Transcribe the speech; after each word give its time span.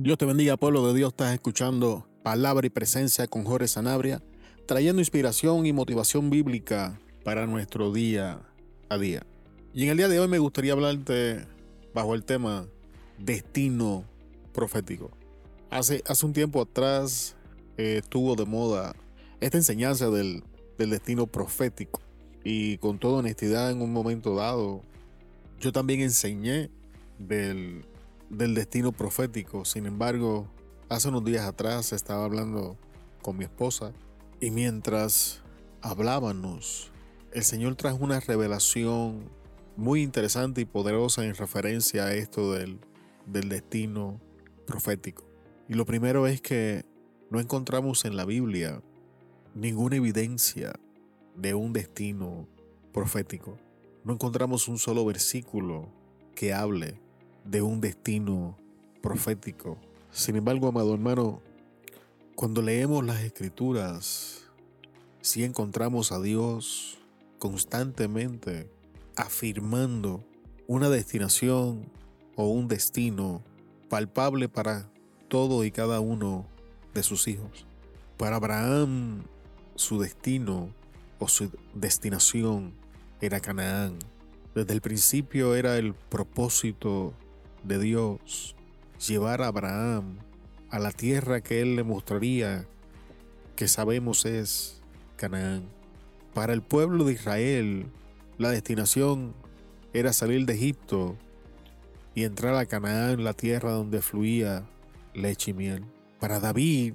Dios 0.00 0.16
te 0.16 0.26
bendiga, 0.26 0.56
pueblo 0.56 0.86
de 0.86 0.96
Dios. 0.96 1.08
Estás 1.08 1.34
escuchando 1.34 2.06
Palabra 2.22 2.64
y 2.64 2.70
Presencia 2.70 3.26
con 3.26 3.42
Jorge 3.42 3.66
Sanabria, 3.66 4.22
trayendo 4.64 5.02
inspiración 5.02 5.66
y 5.66 5.72
motivación 5.72 6.30
bíblica 6.30 7.00
para 7.24 7.48
nuestro 7.48 7.92
día 7.92 8.40
a 8.88 8.96
día. 8.96 9.26
Y 9.74 9.82
en 9.82 9.88
el 9.88 9.96
día 9.96 10.06
de 10.06 10.20
hoy 10.20 10.28
me 10.28 10.38
gustaría 10.38 10.74
hablarte 10.74 11.44
bajo 11.94 12.14
el 12.14 12.22
tema 12.22 12.68
destino 13.18 14.04
profético. 14.52 15.10
Hace, 15.68 16.04
hace 16.06 16.26
un 16.26 16.32
tiempo 16.32 16.62
atrás 16.62 17.34
eh, 17.76 17.98
estuvo 18.00 18.36
de 18.36 18.44
moda 18.44 18.94
esta 19.40 19.56
enseñanza 19.56 20.10
del, 20.10 20.44
del 20.78 20.90
destino 20.90 21.26
profético. 21.26 22.00
Y 22.44 22.78
con 22.78 23.00
toda 23.00 23.18
honestidad, 23.18 23.72
en 23.72 23.82
un 23.82 23.92
momento 23.92 24.36
dado, 24.36 24.80
yo 25.58 25.72
también 25.72 26.02
enseñé 26.02 26.70
del 27.18 27.84
del 28.30 28.54
destino 28.54 28.92
profético. 28.92 29.64
Sin 29.64 29.86
embargo, 29.86 30.48
hace 30.88 31.08
unos 31.08 31.24
días 31.24 31.46
atrás 31.46 31.92
estaba 31.92 32.24
hablando 32.24 32.76
con 33.22 33.36
mi 33.36 33.44
esposa 33.44 33.92
y 34.40 34.50
mientras 34.50 35.42
hablábamos, 35.80 36.90
el 37.32 37.44
Señor 37.44 37.76
trajo 37.76 38.04
una 38.04 38.20
revelación 38.20 39.30
muy 39.76 40.02
interesante 40.02 40.60
y 40.60 40.64
poderosa 40.64 41.24
en 41.24 41.34
referencia 41.34 42.04
a 42.04 42.14
esto 42.14 42.52
del, 42.52 42.80
del 43.26 43.48
destino 43.48 44.20
profético. 44.66 45.24
Y 45.68 45.74
lo 45.74 45.86
primero 45.86 46.26
es 46.26 46.40
que 46.40 46.84
no 47.30 47.40
encontramos 47.40 48.04
en 48.04 48.16
la 48.16 48.24
Biblia 48.24 48.82
ninguna 49.54 49.96
evidencia 49.96 50.72
de 51.36 51.54
un 51.54 51.72
destino 51.72 52.48
profético. 52.92 53.58
No 54.04 54.14
encontramos 54.14 54.68
un 54.68 54.78
solo 54.78 55.04
versículo 55.04 55.92
que 56.34 56.54
hable 56.54 57.00
de 57.44 57.62
un 57.62 57.80
destino 57.80 58.56
profético. 59.02 59.78
Sin 60.10 60.36
embargo, 60.36 60.68
amado 60.68 60.94
hermano, 60.94 61.40
cuando 62.34 62.62
leemos 62.62 63.04
las 63.04 63.20
escrituras, 63.22 64.44
si 65.20 65.44
encontramos 65.44 66.12
a 66.12 66.20
Dios 66.20 66.98
constantemente 67.38 68.70
afirmando 69.16 70.24
una 70.66 70.88
destinación 70.88 71.90
o 72.36 72.48
un 72.48 72.68
destino 72.68 73.42
palpable 73.88 74.48
para 74.48 74.88
todo 75.28 75.64
y 75.64 75.70
cada 75.70 76.00
uno 76.00 76.46
de 76.94 77.02
sus 77.02 77.28
hijos. 77.28 77.66
Para 78.16 78.36
Abraham, 78.36 79.22
su 79.74 80.00
destino 80.00 80.72
o 81.18 81.28
su 81.28 81.50
destinación 81.74 82.74
era 83.20 83.40
Canaán. 83.40 83.98
Desde 84.54 84.74
el 84.74 84.80
principio 84.80 85.54
era 85.54 85.78
el 85.78 85.94
propósito 85.94 87.12
de 87.68 87.78
Dios 87.78 88.56
llevar 89.06 89.42
a 89.42 89.48
Abraham 89.48 90.18
a 90.70 90.78
la 90.78 90.90
tierra 90.90 91.40
que 91.40 91.60
él 91.60 91.76
le 91.76 91.84
mostraría, 91.84 92.66
que 93.56 93.68
sabemos 93.68 94.24
es 94.24 94.82
Canaán. 95.16 95.64
Para 96.34 96.52
el 96.52 96.62
pueblo 96.62 97.04
de 97.04 97.12
Israel, 97.12 97.86
la 98.36 98.50
destinación 98.50 99.34
era 99.92 100.12
salir 100.12 100.46
de 100.46 100.54
Egipto 100.54 101.16
y 102.14 102.24
entrar 102.24 102.54
a 102.54 102.66
Canaán, 102.66 103.24
la 103.24 103.32
tierra 103.32 103.72
donde 103.72 104.02
fluía 104.02 104.68
leche 105.14 105.52
y 105.52 105.54
miel. 105.54 105.84
Para 106.20 106.40
David, 106.40 106.94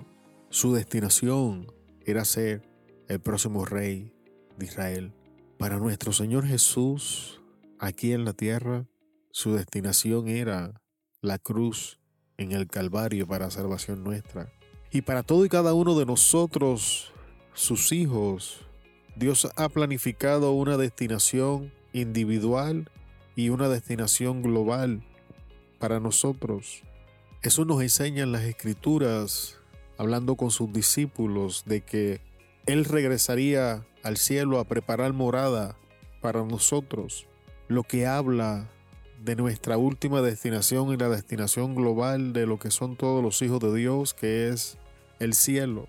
su 0.50 0.74
destinación 0.74 1.72
era 2.06 2.26
ser 2.26 2.62
el 3.08 3.20
próximo 3.20 3.66
rey 3.66 4.14
de 4.58 4.66
Israel. 4.66 5.14
Para 5.58 5.78
nuestro 5.78 6.14
Señor 6.14 6.46
Jesús, 6.46 7.42
aquí 7.80 8.14
en 8.14 8.26
la 8.26 8.34
tierra, 8.34 8.86
su 9.34 9.56
destinación 9.56 10.28
era 10.28 10.80
la 11.22 11.40
cruz 11.40 12.00
en 12.38 12.52
el 12.52 12.68
Calvario 12.68 13.28
para 13.28 13.50
salvación 13.50 14.04
nuestra. 14.04 14.54
Y 14.92 15.02
para 15.02 15.24
todo 15.24 15.44
y 15.44 15.50
cada 15.50 15.74
uno 15.74 15.98
de 15.98 16.06
nosotros, 16.06 17.12
sus 17.56 17.92
hijos, 17.92 18.62
Dios 19.16 19.50
ha 19.56 19.70
planificado 19.70 20.52
una 20.52 20.78
destinación 20.78 21.74
individual 21.94 22.92
y 23.36 23.50
una 23.50 23.70
destinación 23.70 24.44
global 24.44 25.04
para 25.80 26.00
nosotros. 26.00 26.84
Eso 27.42 27.66
nos 27.66 27.82
enseñan 27.82 28.32
las 28.32 28.44
escrituras, 28.44 29.58
hablando 29.98 30.36
con 30.36 30.52
sus 30.52 30.72
discípulos, 30.72 31.64
de 31.66 31.82
que 31.82 32.22
Él 32.68 32.86
regresaría 32.86 33.84
al 34.04 34.18
cielo 34.18 34.60
a 34.60 34.66
preparar 34.66 35.12
morada 35.12 35.76
para 36.22 36.44
nosotros, 36.44 37.26
lo 37.68 37.82
que 37.82 38.06
habla 38.06 38.70
de 39.24 39.38
nuestra 39.38 39.78
última 39.78 40.22
destinación 40.22 40.92
y 40.92 40.98
la 40.98 41.08
destinación 41.08 41.76
global 41.76 42.34
de 42.34 42.46
lo 42.46 42.60
que 42.60 42.72
son 42.72 42.98
todos 42.98 43.24
los 43.24 43.42
hijos 43.42 43.62
de 43.62 43.74
Dios, 43.74 44.14
que 44.14 44.50
es 44.50 44.78
el 45.20 45.34
cielo. 45.34 45.88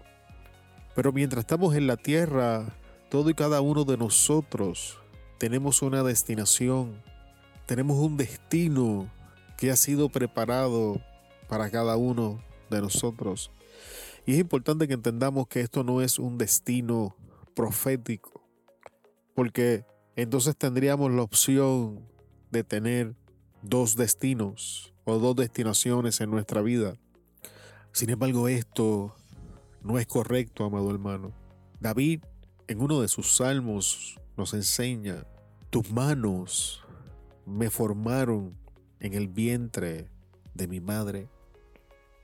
Pero 0.95 1.13
mientras 1.13 1.41
estamos 1.41 1.75
en 1.75 1.89
la 1.89 1.97
tierra, 1.97 2.77
todo 3.11 3.31
y 3.31 3.35
cada 3.35 3.61
uno 3.61 3.85
de 3.85 3.97
nosotros 3.97 5.01
tenemos 5.39 5.83
una 5.83 6.05
destinación, 6.05 7.03
tenemos 7.67 7.99
un 7.99 8.17
destino 8.17 9.11
que 9.57 9.73
ha 9.73 9.77
sido 9.77 10.11
preparado 10.11 11.01
para 11.49 11.71
cada 11.71 11.97
uno 11.97 12.41
de 12.71 12.81
nosotros. 12.81 13.51
Y 14.27 14.35
es 14.35 14.39
importante 14.39 14.87
que 14.87 14.95
entendamos 14.95 15.49
que 15.49 15.61
esto 15.61 15.83
no 15.83 16.03
es 16.03 16.21
un 16.21 16.39
destino 16.39 17.17
profético, 17.57 18.47
porque 19.35 19.85
entonces 20.15 20.57
tendríamos 20.57 21.11
la 21.11 21.23
opción 21.23 21.99
de 22.53 22.63
tener 22.63 23.17
dos 23.65 23.97
destinos 23.97 24.93
o 25.05 25.19
dos 25.19 25.35
destinaciones 25.37 26.21
en 26.21 26.31
nuestra 26.31 26.61
vida. 26.61 26.97
Sin 27.93 28.11
embargo, 28.11 28.47
esto 28.47 29.15
no 29.83 29.99
es 29.99 30.07
correcto, 30.07 30.65
amado 30.65 30.91
hermano. 30.91 31.33
David, 31.81 32.21
en 32.69 32.83
uno 32.83 33.01
de 33.01 33.09
sus 33.09 33.37
salmos, 33.37 34.21
nos 34.37 34.53
enseña, 34.53 35.27
tus 35.71 35.91
manos 35.91 36.85
me 37.47 37.71
formaron 37.71 38.55
en 39.01 39.15
el 39.15 39.29
vientre 39.29 40.11
de 40.53 40.69
mi 40.69 40.81
madre. 40.81 41.29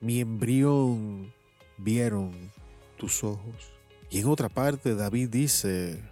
Mi 0.00 0.20
embrión 0.20 1.32
vieron 1.78 2.50
tus 2.98 3.24
ojos. 3.24 3.72
Y 4.10 4.18
en 4.18 4.26
otra 4.26 4.50
parte 4.50 4.94
David 4.94 5.30
dice, 5.30 6.02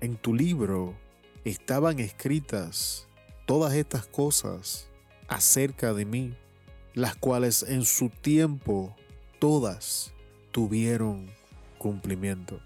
en 0.00 0.16
tu 0.16 0.32
libro 0.32 0.94
estaban 1.44 1.98
escritas 1.98 3.05
todas 3.46 3.74
estas 3.74 4.06
cosas 4.06 4.88
acerca 5.28 5.94
de 5.94 6.04
mí, 6.04 6.34
las 6.94 7.16
cuales 7.16 7.62
en 7.62 7.84
su 7.84 8.10
tiempo 8.10 8.94
todas 9.38 10.12
tuvieron 10.50 11.30
cumplimiento. 11.78 12.60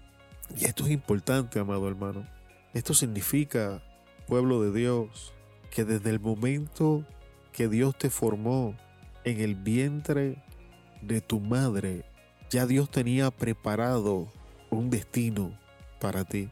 Y 0.57 0.65
esto 0.65 0.85
es 0.85 0.91
importante, 0.91 1.59
amado 1.59 1.87
hermano. 1.87 2.27
Esto 2.73 2.93
significa, 2.93 3.83
pueblo 4.27 4.61
de 4.61 4.77
Dios, 4.77 5.33
que 5.69 5.85
desde 5.85 6.09
el 6.09 6.19
momento 6.19 7.05
que 7.53 7.67
Dios 7.67 7.97
te 7.97 8.09
formó 8.09 8.75
en 9.23 9.39
el 9.39 9.55
vientre 9.55 10.43
de 11.01 11.21
tu 11.21 11.39
madre, 11.39 12.05
ya 12.49 12.65
Dios 12.65 12.89
tenía 12.89 13.31
preparado 13.31 14.27
un 14.69 14.89
destino 14.89 15.57
para 15.99 16.25
ti. 16.25 16.49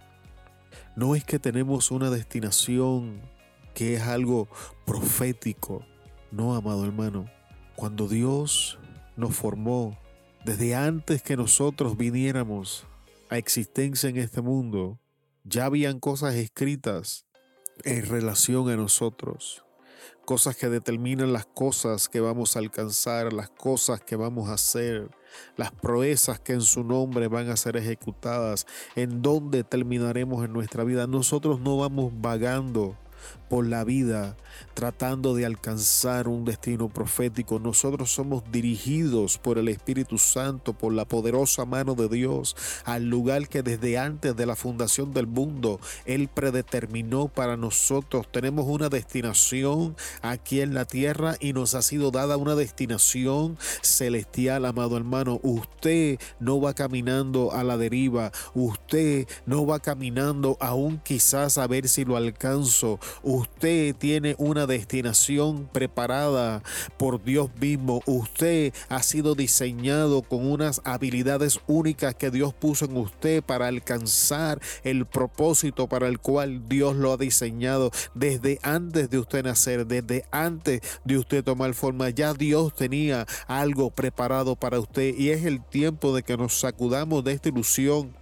No 0.96 1.16
es 1.16 1.24
que 1.24 1.40
tenemos 1.40 1.92
una 1.92 2.10
destinación 2.10 3.22
que 3.80 3.94
es 3.94 4.02
algo 4.02 4.50
profético. 4.86 5.86
No, 6.32 6.54
amado 6.54 6.84
hermano, 6.84 7.32
cuando 7.78 8.10
Dios 8.10 8.78
nos 9.16 9.34
formó, 9.34 9.98
desde 10.44 10.76
antes 10.76 11.24
que 11.24 11.38
nosotros 11.38 11.96
viniéramos 11.96 12.86
a 13.30 13.38
existencia 13.38 14.10
en 14.10 14.18
este 14.18 14.42
mundo, 14.42 15.00
ya 15.46 15.64
habían 15.64 16.02
cosas 16.02 16.36
escritas 16.36 17.26
en 17.86 18.06
relación 18.06 18.70
a 18.70 18.76
nosotros, 18.76 19.64
cosas 20.26 20.58
que 20.58 20.68
determinan 20.68 21.32
las 21.32 21.46
cosas 21.46 22.10
que 22.10 22.20
vamos 22.20 22.58
a 22.58 22.60
alcanzar, 22.60 23.32
las 23.32 23.50
cosas 23.50 24.02
que 24.02 24.18
vamos 24.18 24.50
a 24.50 24.56
hacer, 24.56 25.10
las 25.56 25.72
proezas 25.72 26.42
que 26.42 26.52
en 26.52 26.62
su 26.64 26.84
nombre 26.84 27.30
van 27.30 27.50
a 27.50 27.56
ser 27.56 27.78
ejecutadas, 27.78 28.68
en 28.98 29.22
dónde 29.22 29.64
terminaremos 29.64 30.44
en 30.44 30.52
nuestra 30.52 30.84
vida. 30.84 31.08
Nosotros 31.08 31.62
no 31.62 31.78
vamos 31.78 32.12
vagando 32.14 32.98
por 33.50 33.66
la 33.66 33.84
vida 33.84 34.36
tratando 34.74 35.36
de 35.36 35.46
alcanzar 35.46 36.28
un 36.28 36.46
destino 36.46 36.90
profético. 36.90 37.60
Nosotros 37.60 38.12
somos 38.12 38.44
dirigidos 38.52 39.38
por 39.38 39.58
el 39.58 39.68
Espíritu 39.68 40.18
Santo, 40.18 40.74
por 40.74 40.94
la 40.94 41.06
poderosa 41.06 41.66
mano 41.66 41.96
de 41.96 42.08
Dios, 42.08 42.56
al 42.86 43.10
lugar 43.10 43.50
que 43.50 43.62
desde 43.62 43.98
antes 43.98 44.36
de 44.36 44.46
la 44.46 44.56
fundación 44.56 45.14
del 45.14 45.28
mundo 45.28 45.80
Él 46.06 46.30
predeterminó 46.30 47.28
para 47.28 47.58
nosotros. 47.58 48.28
Tenemos 48.32 48.66
una 48.68 48.90
destinación 48.90 49.96
aquí 50.22 50.62
en 50.62 50.74
la 50.74 50.86
tierra 50.86 51.36
y 51.40 51.54
nos 51.54 51.76
ha 51.76 51.82
sido 51.82 52.12
dada 52.12 52.38
una 52.38 52.56
destinación 52.56 53.58
celestial, 53.82 54.66
amado 54.66 54.98
hermano. 54.98 55.40
Usted 55.44 56.20
no 56.40 56.62
va 56.62 56.74
caminando 56.74 57.52
a 57.52 57.64
la 57.64 57.78
deriva, 57.78 58.32
usted 58.54 59.28
no 59.46 59.66
va 59.66 59.80
caminando 59.80 60.58
aún 60.60 61.00
quizás 61.04 61.58
a 61.58 61.68
ver 61.68 61.88
si 61.88 62.06
lo 62.06 62.16
alcanzo. 62.16 63.00
Usted 63.24 63.96
tiene 63.96 64.36
una 64.38 64.66
destinación 64.66 65.70
preparada 65.72 66.64
por 66.98 67.24
Dios 67.24 67.50
mismo. 67.60 68.02
Usted 68.06 68.74
ha 68.90 69.04
sido 69.04 69.36
diseñado 69.36 70.22
con 70.22 70.50
unas 70.50 70.82
habilidades 70.84 71.60
únicas 71.68 72.16
que 72.16 72.32
Dios 72.32 72.54
puso 72.54 72.86
en 72.86 72.98
usted 72.98 73.44
para 73.44 73.68
alcanzar 73.68 74.62
el 74.84 75.06
propósito 75.06 75.88
para 75.88 76.08
el 76.08 76.20
cual 76.20 76.68
Dios 76.68 76.96
lo 76.96 77.14
ha 77.14 77.18
diseñado 77.18 77.92
desde 78.14 78.60
antes 78.64 79.10
de 79.10 79.20
usted 79.20 79.44
nacer, 79.44 79.86
desde 79.88 80.26
antes 80.32 80.82
de 81.04 81.18
usted 81.18 81.44
tomar 81.44 81.74
forma. 81.74 82.10
Ya 82.10 82.34
Dios 82.34 82.74
tenía 82.76 83.26
algo 83.48 83.92
preparado 83.92 84.56
para 84.56 84.80
usted 84.80 85.16
y 85.18 85.30
es 85.30 85.46
el 85.46 85.64
tiempo 85.64 86.16
de 86.16 86.24
que 86.24 86.38
nos 86.38 86.60
sacudamos 86.60 87.24
de 87.24 87.34
esta 87.34 87.50
ilusión 87.50 88.19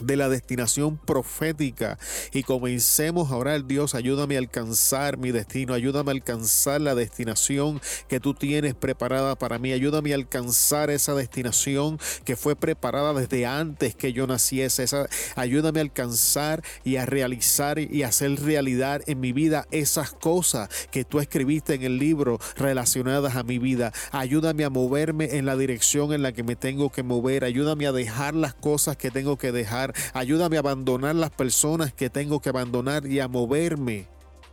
de 0.00 0.16
la 0.16 0.28
destinación 0.28 0.96
profética. 0.96 1.98
Y 2.32 2.42
comencemos 2.42 3.30
a 3.30 3.36
orar, 3.36 3.66
Dios, 3.66 3.94
ayúdame 3.94 4.36
a 4.36 4.38
alcanzar 4.38 5.18
mi 5.18 5.30
destino, 5.30 5.74
ayúdame 5.74 6.10
a 6.10 6.14
alcanzar 6.14 6.80
la 6.80 6.94
destinación 6.94 7.80
que 8.08 8.20
tú 8.20 8.34
tienes 8.34 8.74
preparada 8.74 9.36
para 9.36 9.58
mí, 9.58 9.72
ayúdame 9.72 10.12
a 10.12 10.16
alcanzar 10.16 10.90
esa 10.90 11.14
destinación 11.14 11.98
que 12.24 12.36
fue 12.36 12.56
preparada 12.56 13.12
desde 13.14 13.46
antes 13.46 13.94
que 13.94 14.12
yo 14.12 14.26
naciese, 14.26 14.82
esa, 14.82 15.08
ayúdame 15.36 15.80
a 15.80 15.82
alcanzar 15.82 16.62
y 16.84 16.96
a 16.96 17.06
realizar 17.06 17.78
y 17.78 18.02
hacer 18.02 18.40
realidad 18.40 19.02
en 19.06 19.20
mi 19.20 19.32
vida 19.32 19.66
esas 19.70 20.12
cosas 20.12 20.68
que 20.90 21.04
tú 21.04 21.20
escribiste 21.20 21.74
en 21.74 21.82
el 21.82 21.98
libro 21.98 22.38
relacionadas 22.56 23.36
a 23.36 23.42
mi 23.42 23.58
vida, 23.58 23.92
ayúdame 24.12 24.64
a 24.64 24.70
moverme 24.70 25.36
en 25.36 25.46
la 25.46 25.56
dirección 25.56 26.12
en 26.12 26.22
la 26.22 26.32
que 26.32 26.42
me 26.42 26.56
tengo 26.56 26.90
que 26.90 27.02
mover, 27.02 27.44
ayúdame 27.44 27.86
a 27.86 27.92
dejar 27.92 28.34
las 28.34 28.54
cosas 28.54 28.96
que 28.96 29.10
tengo 29.10 29.36
que 29.36 29.52
dejar, 29.52 29.89
Ayúdame 30.12 30.56
a 30.56 30.60
abandonar 30.60 31.14
las 31.14 31.30
personas 31.30 31.92
que 31.92 32.10
tengo 32.10 32.40
que 32.40 32.48
abandonar 32.48 33.06
y 33.06 33.20
a 33.20 33.28
moverme 33.28 34.08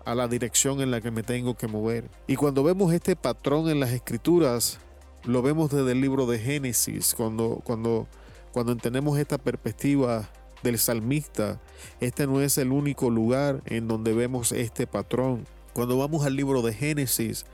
a 0.05 0.15
la 0.15 0.27
dirección 0.27 0.79
en 0.81 0.91
la 0.91 1.01
que 1.01 1.11
me 1.11 1.23
tengo 1.23 1.55
que 1.55 1.67
mover. 1.67 2.09
Y 2.27 2.35
cuando 2.35 2.63
vemos 2.63 2.93
este 2.93 3.15
patrón 3.15 3.69
en 3.69 3.79
las 3.81 3.91
escrituras, 3.91 4.79
lo 5.25 5.41
vemos 5.41 5.69
desde 5.69 5.91
el 5.91 5.99
libro 5.99 6.25
de 6.25 6.39
Génesis, 6.39 7.13
cuando, 7.13 7.59
cuando, 7.63 8.07
cuando 8.53 8.71
entendemos 8.71 9.19
esta 9.19 9.37
perspectiva 9.37 10.29
del 10.63 10.79
salmista, 10.79 11.59
este 11.99 12.25
no 12.25 12.41
es 12.41 12.57
el 12.57 12.71
único 12.71 13.09
lugar 13.09 13.61
en 13.65 13.89
donde 13.89 14.13
vemos 14.13 14.53
este 14.53 14.87
patrón. 14.87 15.45
Cuando 15.73 15.97
vamos 15.97 16.25
al 16.25 16.35
libro 16.35 16.61
de 16.61 16.73
Génesis, 16.73 17.45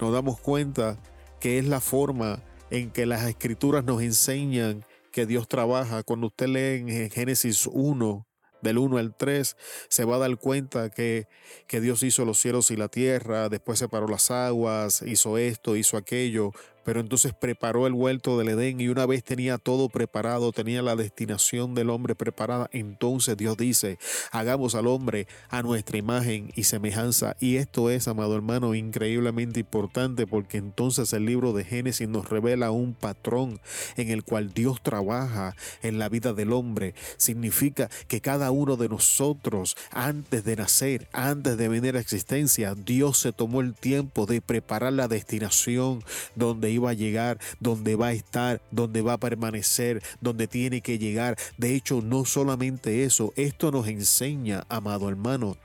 nos 0.00 0.12
damos 0.12 0.40
cuenta 0.40 0.98
que 1.38 1.58
es 1.58 1.66
la 1.66 1.80
forma 1.80 2.42
en 2.70 2.90
que 2.90 3.06
las 3.06 3.24
escrituras 3.24 3.84
nos 3.84 4.02
enseñan 4.02 4.84
que 5.12 5.26
Dios 5.26 5.48
trabaja. 5.48 6.02
Cuando 6.02 6.28
usted 6.28 6.46
lee 6.46 6.92
en 6.92 7.10
Génesis 7.10 7.66
1, 7.66 8.26
del 8.62 8.78
1 8.78 8.98
al 8.98 9.14
3, 9.14 9.56
se 9.88 10.04
va 10.04 10.16
a 10.16 10.18
dar 10.18 10.36
cuenta 10.36 10.90
que, 10.90 11.28
que 11.66 11.80
Dios 11.80 12.02
hizo 12.02 12.24
los 12.24 12.38
cielos 12.38 12.70
y 12.70 12.76
la 12.76 12.88
tierra, 12.88 13.48
después 13.48 13.78
separó 13.78 14.06
las 14.06 14.30
aguas, 14.30 15.02
hizo 15.02 15.38
esto, 15.38 15.76
hizo 15.76 15.96
aquello, 15.96 16.52
pero 16.84 17.00
entonces 17.00 17.32
preparó 17.34 17.86
el 17.86 17.92
huerto 17.92 18.38
del 18.38 18.50
Edén 18.50 18.80
y 18.80 18.88
una 18.88 19.06
vez 19.06 19.22
tenía 19.24 19.58
todo 19.58 19.88
preparado, 19.88 20.52
tenía 20.52 20.82
la 20.82 20.96
destinación 20.96 21.74
del 21.74 21.90
hombre 21.90 22.14
preparada, 22.14 22.68
entonces 22.72 23.36
Dios 23.36 23.56
dice, 23.56 23.98
hagamos 24.30 24.74
al 24.74 24.86
hombre 24.86 25.26
a 25.48 25.62
nuestra 25.62 25.98
imagen 25.98 26.52
y 26.54 26.64
semejanza. 26.64 27.36
Y 27.40 27.56
esto 27.56 27.90
es, 27.90 28.08
amado 28.08 28.34
hermano, 28.34 28.74
increíblemente 28.74 29.60
importante 29.60 30.26
porque 30.26 30.58
entonces 30.58 31.12
el 31.12 31.26
libro 31.26 31.52
de 31.52 31.64
Génesis 31.64 32.08
nos 32.08 32.28
revela 32.28 32.70
un 32.70 32.94
patrón 32.94 33.60
en 33.96 34.10
el 34.10 34.24
cual 34.24 34.52
Dios 34.52 34.82
trabaja 34.82 35.54
en 35.82 35.98
la 35.98 36.08
vida 36.08 36.32
del 36.32 36.52
hombre. 36.52 36.94
Significa 37.16 37.88
que 38.08 38.20
cada 38.20 38.50
uno 38.50 38.76
de 38.76 38.88
nosotros, 38.88 39.76
antes 39.90 40.44
de 40.44 40.56
nacer, 40.56 41.08
antes 41.12 41.56
de 41.56 41.68
venir 41.68 41.96
a 41.96 42.00
existencia, 42.00 42.74
Dios 42.74 43.18
se 43.18 43.32
tomó 43.32 43.60
el 43.60 43.74
tiempo 43.74 44.26
de 44.26 44.40
preparar 44.40 44.92
la 44.92 45.08
destinación 45.08 46.02
donde 46.34 46.69
iba 46.70 46.90
a 46.90 46.94
llegar, 46.94 47.38
donde 47.58 47.96
va 47.96 48.08
a 48.08 48.12
estar, 48.12 48.60
donde 48.70 49.02
va 49.02 49.14
a 49.14 49.18
permanecer, 49.18 50.02
donde 50.20 50.46
tiene 50.46 50.80
que 50.80 50.98
llegar. 50.98 51.36
De 51.58 51.74
hecho, 51.74 52.00
no 52.02 52.24
solamente 52.24 53.04
eso, 53.04 53.32
esto 53.36 53.70
nos 53.70 53.88
enseña, 53.88 54.64
amado 54.68 55.08
hermano, 55.08 55.56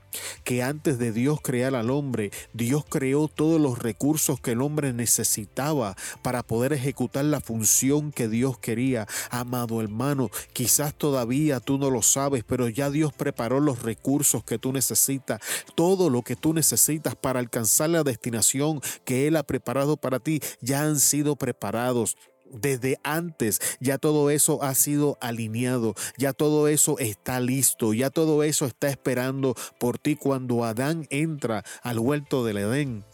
que 0.44 0.62
antes 0.62 0.98
de 0.98 1.12
Dios 1.12 1.40
crear 1.42 1.74
al 1.74 1.90
hombre, 1.90 2.30
Dios 2.52 2.84
creó 2.88 3.28
todos 3.28 3.60
los 3.60 3.78
recursos 3.78 4.40
que 4.40 4.52
el 4.52 4.62
hombre 4.62 4.92
necesitaba 4.92 5.96
para 6.22 6.42
poder 6.42 6.72
ejecutar 6.72 7.24
la 7.24 7.40
función 7.40 8.12
que 8.12 8.28
Dios 8.28 8.58
quería. 8.58 9.06
Amado 9.30 9.80
hermano, 9.80 10.30
quizás 10.52 10.94
todavía 10.94 11.60
tú 11.60 11.78
no 11.78 11.90
lo 11.90 12.02
sabes, 12.02 12.44
pero 12.46 12.68
ya 12.68 12.90
Dios 12.90 13.12
preparó 13.12 13.60
los 13.60 13.82
recursos 13.82 14.44
que 14.44 14.58
tú 14.58 14.72
necesitas, 14.72 15.40
todo 15.74 16.10
lo 16.10 16.22
que 16.22 16.36
tú 16.36 16.54
necesitas 16.54 17.14
para 17.14 17.40
alcanzar 17.40 17.90
la 17.90 18.04
destinación 18.04 18.80
que 19.04 19.26
Él 19.26 19.36
ha 19.36 19.42
preparado 19.42 19.96
para 19.96 20.20
ti, 20.20 20.40
ya 20.60 20.82
han 20.82 20.95
sido 21.00 21.36
preparados 21.36 22.16
desde 22.50 22.98
antes 23.02 23.60
ya 23.80 23.98
todo 23.98 24.30
eso 24.30 24.62
ha 24.62 24.74
sido 24.74 25.18
alineado, 25.20 25.94
ya 26.16 26.32
todo 26.32 26.68
eso 26.68 26.98
está 26.98 27.40
listo, 27.40 27.92
ya 27.92 28.10
todo 28.10 28.42
eso 28.42 28.66
está 28.66 28.88
esperando 28.88 29.54
por 29.78 29.98
ti 29.98 30.16
cuando 30.16 30.64
Adán 30.64 31.06
entra 31.10 31.64
al 31.82 31.98
huerto 31.98 32.44
del 32.44 32.58
Edén. 32.58 33.04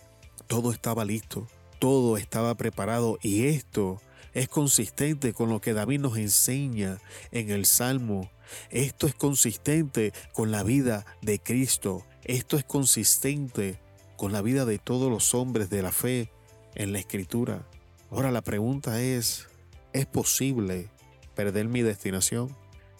Todo 0.47 0.73
estaba 0.73 1.05
listo, 1.05 1.47
todo 1.79 2.17
estaba 2.17 2.55
preparado 2.55 3.19
y 3.23 3.47
esto 3.47 4.01
es 4.35 4.49
consistente 4.49 5.33
con 5.33 5.49
lo 5.49 5.61
que 5.61 5.73
David 5.73 6.01
nos 6.01 6.17
enseña 6.17 6.99
en 7.31 7.51
el 7.51 7.67
Salmo. 7.67 8.31
Esto 8.71 9.07
es 9.07 9.15
consistente 9.15 10.13
con 10.33 10.51
la 10.51 10.63
vida 10.63 11.07
de 11.23 11.39
Cristo. 11.39 12.05
Esto 12.25 12.57
es 12.57 12.65
consistente 12.65 13.81
con 14.17 14.33
la 14.33 14.43
vida 14.43 14.65
de 14.65 14.79
todos 14.79 15.11
los 15.11 15.35
hombres 15.35 15.71
de 15.71 15.83
la 15.83 15.93
fe 15.93 16.31
en 16.75 16.93
la 16.93 16.99
Escritura. 16.99 17.67
Ahora 18.11 18.31
la 18.31 18.43
pregunta 18.43 19.01
es, 19.01 19.49
¿es 19.93 20.07
posible 20.07 20.89
perder 21.35 21.67
mi 21.67 21.83
destinación? 21.83 22.55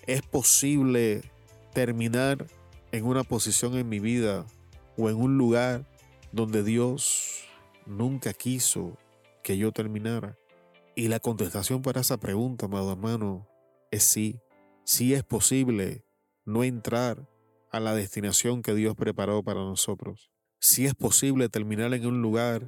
¿Es 0.07 0.23
posible 0.23 1.23
terminar 1.73 2.47
en 2.93 3.05
una 3.05 3.25
posición 3.25 3.77
en 3.77 3.89
mi 3.89 4.01
vida 4.01 4.47
o 4.97 5.09
en 5.09 5.17
un 5.17 5.39
lugar 5.39 5.87
donde 6.33 6.63
Dios 6.63 7.45
nunca 7.87 8.33
quiso 8.33 8.99
que 9.43 9.59
yo 9.59 9.73
terminara? 9.73 10.37
Y 10.95 11.09
la 11.09 11.21
contestación 11.21 11.83
para 11.83 12.01
esa 12.01 12.19
pregunta, 12.19 12.67
amado 12.67 12.93
hermano, 12.93 13.47
es 13.91 14.03
sí. 14.03 14.41
Sí 14.85 15.15
es 15.15 15.23
posible 15.23 16.05
no 16.45 16.65
entrar 16.65 17.29
a 17.71 17.81
la 17.81 17.95
destinación 17.95 18.63
que 18.63 18.75
Dios 18.75 18.95
preparó 18.97 19.43
para 19.43 19.61
nosotros. 19.61 20.31
Sí 20.59 20.87
es 20.87 20.95
posible 20.95 21.49
terminar 21.49 21.95
en 21.95 22.07
un 22.07 22.21
lugar 22.21 22.67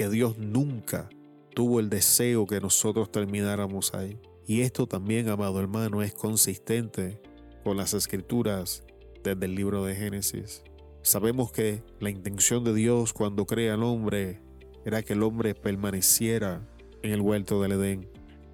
que 0.00 0.08
Dios 0.08 0.38
nunca 0.38 1.10
tuvo 1.54 1.78
el 1.78 1.90
deseo 1.90 2.46
que 2.46 2.58
nosotros 2.58 3.12
termináramos 3.12 3.92
ahí. 3.92 4.18
Y 4.46 4.62
esto 4.62 4.86
también, 4.86 5.28
amado 5.28 5.60
hermano, 5.60 6.00
es 6.00 6.14
consistente 6.14 7.20
con 7.64 7.76
las 7.76 7.92
escrituras 7.92 8.82
desde 9.22 9.44
el 9.44 9.54
libro 9.54 9.84
de 9.84 9.94
Génesis. 9.94 10.62
Sabemos 11.02 11.52
que 11.52 11.82
la 11.98 12.08
intención 12.08 12.64
de 12.64 12.72
Dios 12.72 13.12
cuando 13.12 13.44
crea 13.44 13.74
al 13.74 13.82
hombre 13.82 14.40
era 14.86 15.02
que 15.02 15.12
el 15.12 15.22
hombre 15.22 15.54
permaneciera 15.54 16.66
en 17.02 17.12
el 17.12 17.20
huerto 17.20 17.60
del 17.60 17.72
Edén, 17.72 18.08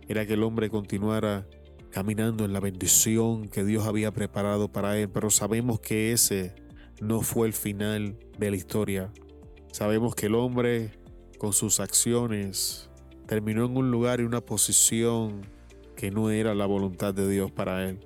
era 0.08 0.26
que 0.26 0.32
el 0.32 0.42
hombre 0.42 0.68
continuara 0.68 1.46
caminando 1.92 2.44
en 2.44 2.54
la 2.54 2.58
bendición 2.58 3.48
que 3.50 3.62
Dios 3.62 3.86
había 3.86 4.10
preparado 4.10 4.72
para 4.72 4.98
él, 4.98 5.08
pero 5.10 5.30
sabemos 5.30 5.78
que 5.78 6.10
ese 6.10 6.56
no 7.00 7.20
fue 7.20 7.46
el 7.46 7.52
final 7.52 8.18
de 8.36 8.50
la 8.50 8.56
historia. 8.56 9.12
Sabemos 9.70 10.16
que 10.16 10.26
el 10.26 10.34
hombre 10.34 11.05
con 11.36 11.52
sus 11.52 11.80
acciones, 11.80 12.90
terminó 13.26 13.64
en 13.64 13.76
un 13.76 13.90
lugar 13.90 14.20
y 14.20 14.24
una 14.24 14.40
posición 14.40 15.42
que 15.96 16.10
no 16.10 16.30
era 16.30 16.54
la 16.54 16.66
voluntad 16.66 17.14
de 17.14 17.28
Dios 17.28 17.50
para 17.50 17.88
él. 17.88 18.00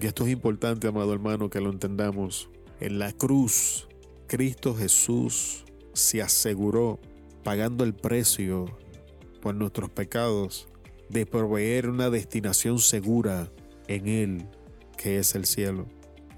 Y 0.00 0.06
esto 0.06 0.24
es 0.24 0.30
importante, 0.30 0.88
amado 0.88 1.12
hermano, 1.12 1.50
que 1.50 1.60
lo 1.60 1.70
entendamos. 1.70 2.48
En 2.80 2.98
la 2.98 3.12
cruz, 3.12 3.88
Cristo 4.26 4.74
Jesús 4.74 5.64
se 5.92 6.22
aseguró, 6.22 7.00
pagando 7.42 7.84
el 7.84 7.94
precio 7.94 8.66
por 9.40 9.54
nuestros 9.54 9.90
pecados, 9.90 10.68
de 11.08 11.26
proveer 11.26 11.88
una 11.88 12.08
destinación 12.10 12.78
segura 12.78 13.50
en 13.88 14.06
Él, 14.06 14.48
que 14.96 15.18
es 15.18 15.34
el 15.34 15.44
cielo. 15.44 15.86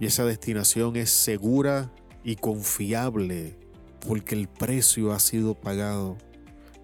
Y 0.01 0.07
esa 0.07 0.25
destinación 0.25 0.97
es 0.97 1.11
segura 1.11 1.93
y 2.25 2.37
confiable 2.37 3.62
porque 4.07 4.35
el 4.35 4.49
precio 4.49 5.13
ha 5.13 5.21
sido 5.21 5.55
pagado. 5.55 6.17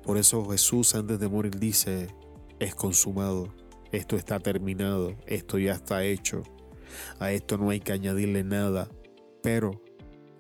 Por 0.03 0.17
eso 0.17 0.45
Jesús 0.49 0.95
antes 0.95 1.19
de 1.19 1.29
morir 1.29 1.59
dice, 1.59 2.09
es 2.59 2.75
consumado, 2.75 3.55
esto 3.93 4.17
está 4.17 4.39
terminado, 4.39 5.15
esto 5.27 5.59
ya 5.59 5.73
está 5.73 6.05
hecho, 6.05 6.43
a 7.19 7.33
esto 7.33 7.59
no 7.59 7.71
hay 7.71 7.81
que 7.81 7.93
añadirle 7.93 8.45
nada. 8.45 8.89
Pero 9.43 9.83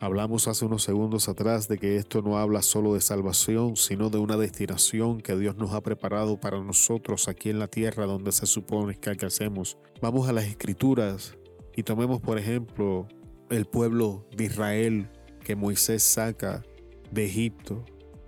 hablamos 0.01 0.49
hace 0.49 0.65
unos 0.65 0.85
segundos 0.85 1.29
atrás 1.29 1.69
de 1.69 1.79
que 1.79 1.97
esto 1.97 2.23
no 2.23 2.39
habla 2.39 2.63
solo 2.63 2.95
de 2.95 3.01
salvación, 3.01 3.77
sino 3.77 4.09
de 4.09 4.19
una 4.19 4.37
destinación 4.37 5.21
que 5.21 5.37
Dios 5.37 5.57
nos 5.57 5.75
ha 5.75 5.83
preparado 5.83 6.39
para 6.41 6.61
nosotros 6.61 7.29
aquí 7.29 7.51
en 7.51 7.59
la 7.59 7.69
tierra 7.69 8.07
donde 8.07 8.33
se 8.33 8.47
supone 8.47 8.95
que 8.95 9.11
alcancemos. 9.11 9.77
Vamos 10.01 10.29
a 10.29 10.33
las 10.33 10.45
escrituras 10.45 11.37
y 11.77 11.83
tomemos 11.83 12.21
por 12.21 12.39
ejemplo 12.39 13.07
el 13.51 13.67
pueblo 13.67 14.27
de 14.37 14.45
Israel 14.45 15.11
que 15.49 15.57
Moisés 15.57 16.03
saca 16.03 16.63
de 17.11 17.25
Egipto. 17.25 17.83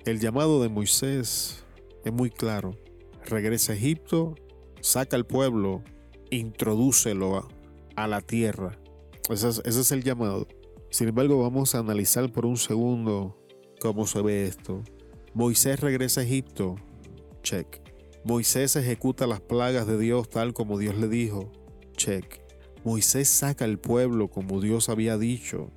El 0.06 0.20
llamado 0.20 0.62
de 0.62 0.70
Moisés 0.70 1.62
es 2.02 2.12
muy 2.14 2.30
claro. 2.30 2.70
Regresa 3.26 3.74
a 3.74 3.76
Egipto, 3.76 4.36
saca 4.80 5.16
al 5.18 5.26
pueblo, 5.26 5.82
introdúcelo 6.30 7.46
a, 7.94 8.06
la 8.06 8.22
tierra. 8.22 8.80
Ese 9.28 9.50
es, 9.50 9.60
ese 9.66 9.82
es 9.82 9.92
el 9.92 10.02
llamado. 10.02 10.48
Sin 10.88 11.08
embargo, 11.08 11.42
vamos 11.42 11.74
a 11.74 11.80
analizar 11.80 12.32
por 12.32 12.46
un 12.46 12.56
segundo 12.56 13.38
cómo 13.80 14.06
se 14.06 14.22
ve 14.22 14.46
esto. 14.46 14.82
Moisés 15.34 15.78
regresa 15.78 16.22
a 16.22 16.24
Egipto. 16.24 16.76
Check. 17.42 17.82
Moisés 18.24 18.76
ejecuta 18.76 19.26
las 19.26 19.42
plagas 19.42 19.86
de 19.86 19.98
Dios 19.98 20.30
tal 20.30 20.54
como 20.54 20.78
Dios 20.78 20.96
le 20.96 21.08
dijo. 21.08 21.52
Check. 21.98 22.40
Moisés 22.82 23.28
saca 23.28 23.66
al 23.66 23.78
pueblo 23.78 24.28
como 24.28 24.62
Dios 24.62 24.88
había 24.88 25.18
dicho. 25.18 25.70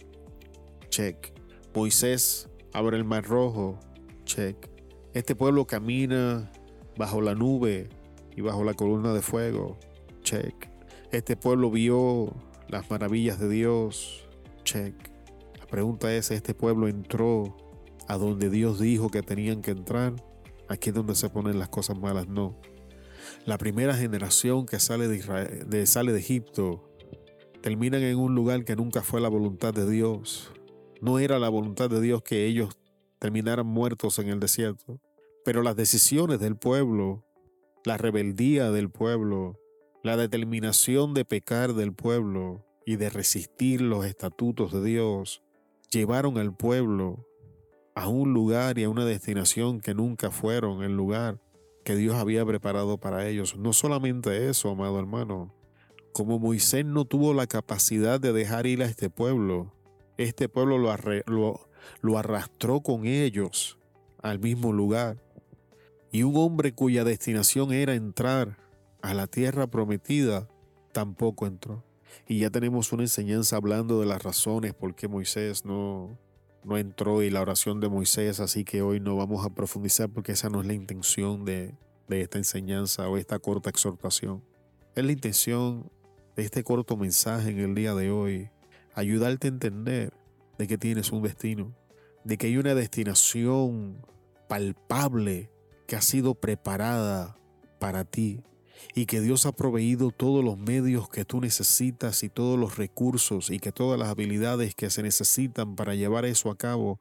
Check. 0.87 1.32
Moisés 1.75 2.49
abre 2.71 2.97
el 2.97 3.03
mar 3.03 3.25
rojo. 3.25 3.79
Check. 4.25 4.69
Este 5.13 5.35
pueblo 5.35 5.65
camina 5.65 6.51
bajo 6.97 7.21
la 7.21 7.35
nube 7.35 7.89
y 8.35 8.41
bajo 8.41 8.63
la 8.63 8.73
columna 8.73 9.13
de 9.13 9.21
fuego. 9.21 9.77
Check. 10.21 10.69
Este 11.11 11.35
pueblo 11.35 11.71
vio 11.71 12.33
las 12.69 12.89
maravillas 12.89 13.39
de 13.39 13.49
Dios. 13.49 14.27
Check. 14.63 14.95
La 15.59 15.65
pregunta 15.65 16.13
es, 16.13 16.31
¿este 16.31 16.53
pueblo 16.53 16.87
entró 16.87 17.57
a 18.07 18.17
donde 18.17 18.49
Dios 18.49 18.79
dijo 18.79 19.09
que 19.09 19.23
tenían 19.23 19.61
que 19.61 19.71
entrar? 19.71 20.13
Aquí 20.69 20.89
es 20.89 20.95
donde 20.95 21.15
se 21.15 21.29
ponen 21.29 21.59
las 21.59 21.69
cosas 21.69 21.97
malas, 21.97 22.27
no. 22.27 22.55
La 23.45 23.57
primera 23.57 23.95
generación 23.95 24.65
que 24.65 24.79
sale 24.79 25.07
de, 25.07 25.65
de, 25.65 25.85
sale 25.85 26.13
de 26.13 26.19
Egipto 26.19 26.89
terminan 27.61 28.01
en 28.03 28.17
un 28.17 28.35
lugar 28.35 28.63
que 28.63 28.75
nunca 28.75 29.01
fue 29.01 29.21
la 29.21 29.29
voluntad 29.29 29.73
de 29.73 29.89
Dios. 29.89 30.51
No 31.03 31.19
era 31.19 31.37
la 31.37 31.49
voluntad 31.49 31.89
de 31.89 31.99
Dios 31.99 32.23
que 32.23 32.45
ellos 32.45 32.77
terminaran 33.19 33.67
muertos 33.67 34.19
en 34.19 34.29
el 34.29 34.39
desierto. 34.39 35.01
Pero 35.43 35.61
las 35.61 35.75
decisiones 35.75 36.39
del 36.39 36.55
pueblo, 36.55 37.25
la 37.83 37.97
rebeldía 37.97 38.71
del 38.71 38.89
pueblo, 38.89 39.59
la 40.01 40.15
determinación 40.15 41.13
de 41.13 41.25
pecar 41.25 41.73
del 41.73 41.91
pueblo 41.91 42.65
y 42.85 42.95
de 42.95 43.09
resistir 43.09 43.81
los 43.81 44.05
estatutos 44.05 44.71
de 44.71 44.81
Dios, 44.81 45.43
llevaron 45.91 46.37
al 46.37 46.55
pueblo 46.55 47.27
a 47.95 48.07
un 48.07 48.31
lugar 48.31 48.79
y 48.79 48.85
a 48.85 48.89
una 48.89 49.03
destinación 49.03 49.81
que 49.81 49.93
nunca 49.93 50.31
fueron 50.31 50.83
el 50.83 50.95
lugar 50.95 51.41
que 51.83 51.97
Dios 51.97 52.15
había 52.15 52.45
preparado 52.45 52.97
para 52.97 53.27
ellos. 53.27 53.57
No 53.57 53.73
solamente 53.73 54.47
eso, 54.49 54.69
amado 54.69 54.99
hermano, 54.99 55.53
como 56.13 56.39
Moisés 56.39 56.85
no 56.85 57.03
tuvo 57.03 57.33
la 57.33 57.45
capacidad 57.45 58.21
de 58.21 58.31
dejar 58.31 58.67
ir 58.67 58.81
a 58.83 58.85
este 58.85 59.09
pueblo, 59.09 59.73
este 60.17 60.49
pueblo 60.49 60.77
lo, 60.77 62.17
arrastró 62.17 62.81
con 62.81 63.05
ellos 63.05 63.77
al 64.21 64.39
mismo 64.39 64.71
lugar. 64.71 65.23
Y 66.11 66.23
un 66.23 66.35
hombre 66.37 66.73
cuya 66.73 67.03
destinación 67.03 67.73
era 67.73 67.95
entrar 67.95 68.57
a 69.01 69.13
la 69.13 69.27
tierra 69.27 69.67
prometida, 69.67 70.47
tampoco 70.91 71.47
entró. 71.47 71.83
Y 72.27 72.39
ya 72.39 72.51
tenemos 72.51 72.93
una 72.93 73.03
enseñanza 73.03 73.55
hablando 73.55 73.99
de 73.99 74.05
las 74.05 74.21
razones 74.21 74.73
por 74.73 74.93
qué 74.95 75.07
Moisés 75.07 75.65
no, 75.65 76.17
no 76.63 76.77
entró 76.77 77.23
y 77.23 77.29
la 77.29 77.41
oración 77.41 77.79
de 77.79 77.89
Moisés, 77.89 78.39
así 78.39 78.63
que 78.63 78.81
hoy 78.81 78.99
no 78.99 79.15
vamos 79.15 79.45
a 79.45 79.49
profundizar 79.49 80.09
porque 80.09 80.33
esa 80.33 80.49
no 80.49 80.61
es 80.61 80.67
la 80.67 80.73
intención 80.73 81.45
de, 81.45 81.75
esta 82.09 82.37
enseñanza 82.37 83.09
o 83.09 83.17
esta 83.17 83.39
corta 83.39 83.71
exhortación. 83.71 84.43
Es 84.95 85.03
la 85.03 85.11
intención 85.11 85.89
de 86.35 86.43
este 86.43 86.63
corto 86.63 86.95
mensaje 86.95 87.49
en 87.49 87.59
el 87.59 87.73
día 87.73 87.95
de 87.95 88.11
hoy, 88.11 88.49
ayudarte 88.93 89.47
a 89.47 89.51
entender 89.51 90.13
de 90.57 90.67
que 90.67 90.77
tienes 90.77 91.11
un 91.11 91.23
destino, 91.23 91.75
de 92.23 92.37
que 92.37 92.47
hay 92.47 92.57
una 92.57 92.75
destinación 92.75 94.05
palpable 94.47 95.49
que 95.87 95.95
ha 95.95 96.01
sido 96.01 96.35
preparada 96.35 97.37
para 97.79 98.05
ti 98.05 98.41
y 98.95 99.05
que 99.05 99.21
Dios 99.21 99.45
ha 99.45 99.51
proveído 99.51 100.11
todos 100.11 100.43
los 100.43 100.57
medios 100.57 101.09
que 101.09 101.25
tú 101.25 101.41
necesitas 101.41 102.23
y 102.23 102.29
todos 102.29 102.59
los 102.59 102.77
recursos 102.77 103.49
y 103.49 103.59
que 103.59 103.71
todas 103.71 103.99
las 103.99 104.09
habilidades 104.09 104.75
que 104.75 104.89
se 104.89 105.03
necesitan 105.03 105.75
para 105.75 105.95
llevar 105.95 106.25
eso 106.25 106.49
a 106.49 106.57
cabo 106.57 106.99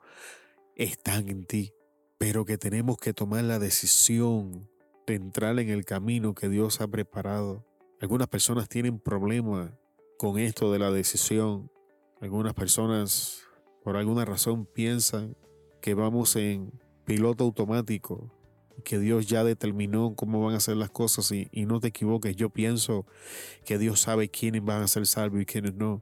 están 0.76 1.28
en 1.28 1.44
ti, 1.44 1.72
pero 2.18 2.44
que 2.44 2.58
tenemos 2.58 2.96
que 2.96 3.12
tomar 3.12 3.44
la 3.44 3.58
decisión 3.58 4.68
de 5.06 5.14
entrar 5.14 5.58
en 5.58 5.68
el 5.68 5.84
camino 5.84 6.34
que 6.34 6.48
Dios 6.48 6.80
ha 6.80 6.88
preparado. 6.88 7.66
Algunas 8.00 8.28
personas 8.28 8.68
tienen 8.68 8.98
problemas 8.98 9.72
con 10.18 10.38
esto 10.38 10.72
de 10.72 10.78
la 10.78 10.90
decisión. 10.90 11.71
Algunas 12.22 12.54
personas 12.54 13.42
por 13.82 13.96
alguna 13.96 14.24
razón 14.24 14.64
piensan 14.64 15.36
que 15.80 15.94
vamos 15.94 16.36
en 16.36 16.70
piloto 17.04 17.42
automático 17.42 18.32
que 18.84 19.00
Dios 19.00 19.26
ya 19.26 19.42
determinó 19.42 20.14
cómo 20.14 20.40
van 20.40 20.54
a 20.54 20.60
ser 20.60 20.76
las 20.76 20.88
cosas 20.88 21.32
y, 21.32 21.48
no 21.66 21.80
te 21.80 21.88
equivoques, 21.88 22.36
yo 22.36 22.48
pienso 22.48 23.06
que 23.64 23.76
Dios 23.76 24.00
sabe 24.00 24.28
quiénes 24.28 24.64
van 24.64 24.82
a 24.82 24.86
ser 24.86 25.04
salvos 25.08 25.42
y 25.42 25.46
quiénes 25.46 25.74
no. 25.74 26.00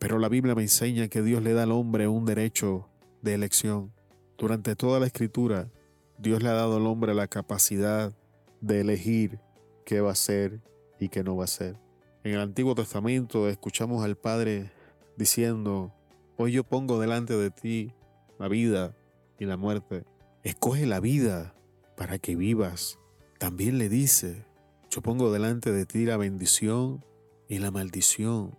Pero 0.00 0.18
la 0.18 0.28
Biblia 0.28 0.56
me 0.56 0.62
enseña 0.62 1.06
que 1.06 1.22
Dios 1.22 1.44
le 1.44 1.52
da 1.52 1.62
al 1.62 1.70
hombre 1.70 2.08
un 2.08 2.24
derecho 2.24 2.88
de 3.22 3.34
elección. 3.34 3.92
Durante 4.38 4.74
toda 4.74 4.98
la 4.98 5.06
escritura, 5.06 5.70
Dios 6.18 6.42
le 6.42 6.48
ha 6.48 6.54
dado 6.54 6.78
al 6.78 6.86
hombre 6.88 7.14
la 7.14 7.28
capacidad 7.28 8.12
de 8.60 8.80
elegir 8.80 9.38
qué 9.86 10.00
va 10.00 10.10
a 10.10 10.16
ser 10.16 10.60
y 10.98 11.08
qué 11.08 11.22
no 11.22 11.36
va 11.36 11.44
a 11.44 11.46
ser. 11.46 11.76
En 12.24 12.32
el 12.32 12.40
Antiguo 12.40 12.74
Testamento 12.74 13.48
escuchamos 13.48 14.04
al 14.04 14.16
Padre 14.16 14.72
diciendo, 15.16 15.92
hoy 16.36 16.52
yo 16.52 16.64
pongo 16.64 17.00
delante 17.00 17.36
de 17.36 17.50
ti 17.50 17.92
la 18.38 18.48
vida 18.48 18.96
y 19.38 19.44
la 19.44 19.56
muerte. 19.56 20.04
Escoge 20.42 20.86
la 20.86 21.00
vida 21.00 21.54
para 21.96 22.18
que 22.18 22.36
vivas. 22.36 22.98
También 23.38 23.78
le 23.78 23.88
dice, 23.88 24.44
yo 24.90 25.02
pongo 25.02 25.32
delante 25.32 25.72
de 25.72 25.86
ti 25.86 26.04
la 26.04 26.16
bendición 26.16 27.04
y 27.48 27.58
la 27.58 27.70
maldición. 27.70 28.56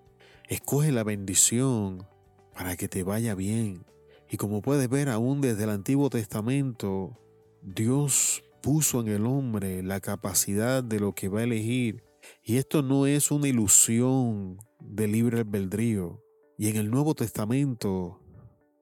Escoge 0.50 0.92
la 0.92 1.04
bendición 1.04 2.06
para 2.54 2.76
que 2.76 2.88
te 2.88 3.04
vaya 3.04 3.36
bien. 3.36 3.86
Y 4.30 4.38
como 4.38 4.62
puedes 4.62 4.90
ver 4.90 5.10
aún 5.10 5.42
desde 5.42 5.64
el 5.64 5.70
Antiguo 5.70 6.10
Testamento, 6.10 7.18
Dios 7.62 8.44
puso 8.62 9.02
en 9.02 9.10
el 9.10 9.26
hombre 9.26 9.84
la 9.84 10.00
capacidad 10.00 10.84
de 10.84 11.00
lo 11.00 11.14
que 11.14 11.28
va 11.28 11.42
a 11.42 11.44
elegir. 11.44 12.04
Y 12.44 12.58
esto 12.58 12.82
no 12.82 13.06
es 13.06 13.30
una 13.30 13.48
ilusión 13.48 14.58
de 14.80 15.08
libre 15.08 15.40
albedrío. 15.40 16.22
Y 16.58 16.70
en 16.70 16.78
el 16.78 16.92
Nuevo 16.92 17.16
Testamento 17.16 18.20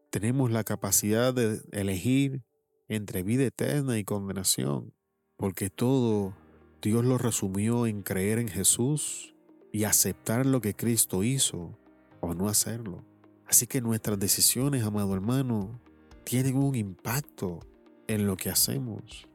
tenemos 0.09 0.51
la 0.51 0.63
capacidad 0.63 1.33
de 1.33 1.61
elegir 1.71 2.43
entre 2.89 3.23
vida 3.23 3.45
eterna 3.45 3.97
y 3.97 4.03
condenación, 4.03 4.93
porque 5.37 5.69
todo 5.69 6.35
Dios 6.81 7.05
lo 7.05 7.17
resumió 7.17 7.87
en 7.87 8.01
creer 8.01 8.39
en 8.39 8.49
Jesús 8.49 9.33
y 9.71 9.85
aceptar 9.85 10.45
lo 10.45 10.59
que 10.59 10.75
Cristo 10.75 11.23
hizo 11.23 11.77
o 12.19 12.33
no 12.33 12.49
hacerlo. 12.49 13.05
Así 13.45 13.67
que 13.67 13.81
nuestras 13.81 14.19
decisiones, 14.19 14.83
amado 14.83 15.13
hermano, 15.13 15.79
tienen 16.25 16.57
un 16.57 16.75
impacto 16.75 17.59
en 18.07 18.27
lo 18.27 18.35
que 18.35 18.49
hacemos. 18.49 19.27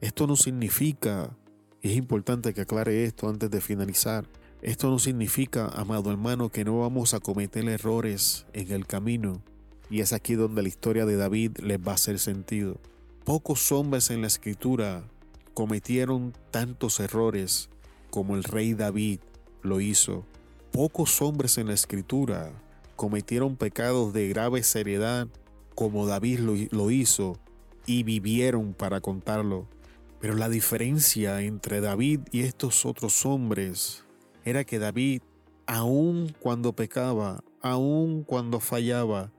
Esto 0.00 0.26
no 0.26 0.34
significa, 0.34 1.36
y 1.80 1.90
es 1.90 1.96
importante 1.96 2.52
que 2.54 2.62
aclare 2.62 3.04
esto 3.04 3.28
antes 3.28 3.50
de 3.50 3.60
finalizar, 3.60 4.26
esto 4.64 4.88
no 4.88 4.98
significa, 4.98 5.68
amado 5.68 6.10
hermano, 6.10 6.48
que 6.48 6.64
no 6.64 6.78
vamos 6.78 7.12
a 7.12 7.20
cometer 7.20 7.68
errores 7.68 8.46
en 8.54 8.72
el 8.72 8.86
camino. 8.86 9.42
Y 9.90 10.00
es 10.00 10.14
aquí 10.14 10.36
donde 10.36 10.62
la 10.62 10.68
historia 10.68 11.04
de 11.04 11.16
David 11.16 11.58
les 11.58 11.78
va 11.78 11.92
a 11.92 11.96
hacer 11.96 12.18
sentido. 12.18 12.80
Pocos 13.24 13.70
hombres 13.72 14.10
en 14.10 14.22
la 14.22 14.26
escritura 14.26 15.04
cometieron 15.52 16.32
tantos 16.50 16.98
errores 16.98 17.68
como 18.08 18.36
el 18.36 18.42
rey 18.42 18.72
David 18.72 19.20
lo 19.62 19.82
hizo. 19.82 20.24
Pocos 20.72 21.20
hombres 21.20 21.58
en 21.58 21.66
la 21.66 21.74
escritura 21.74 22.50
cometieron 22.96 23.56
pecados 23.56 24.14
de 24.14 24.28
grave 24.28 24.62
seriedad 24.62 25.28
como 25.74 26.06
David 26.06 26.38
lo, 26.70 26.90
hizo 26.90 27.38
y 27.84 28.02
vivieron 28.02 28.72
para 28.72 29.02
contarlo. 29.02 29.68
Pero 30.20 30.36
la 30.36 30.48
diferencia 30.48 31.42
entre 31.42 31.82
David 31.82 32.20
y 32.32 32.44
estos 32.44 32.86
otros 32.86 33.26
hombres 33.26 34.03
era 34.44 34.64
que 34.64 34.78
David, 34.78 35.22
aun 35.66 36.34
cuando 36.38 36.74
pecaba, 36.74 37.42
aun 37.62 38.22
cuando 38.22 38.60
fallaba, 38.60 39.32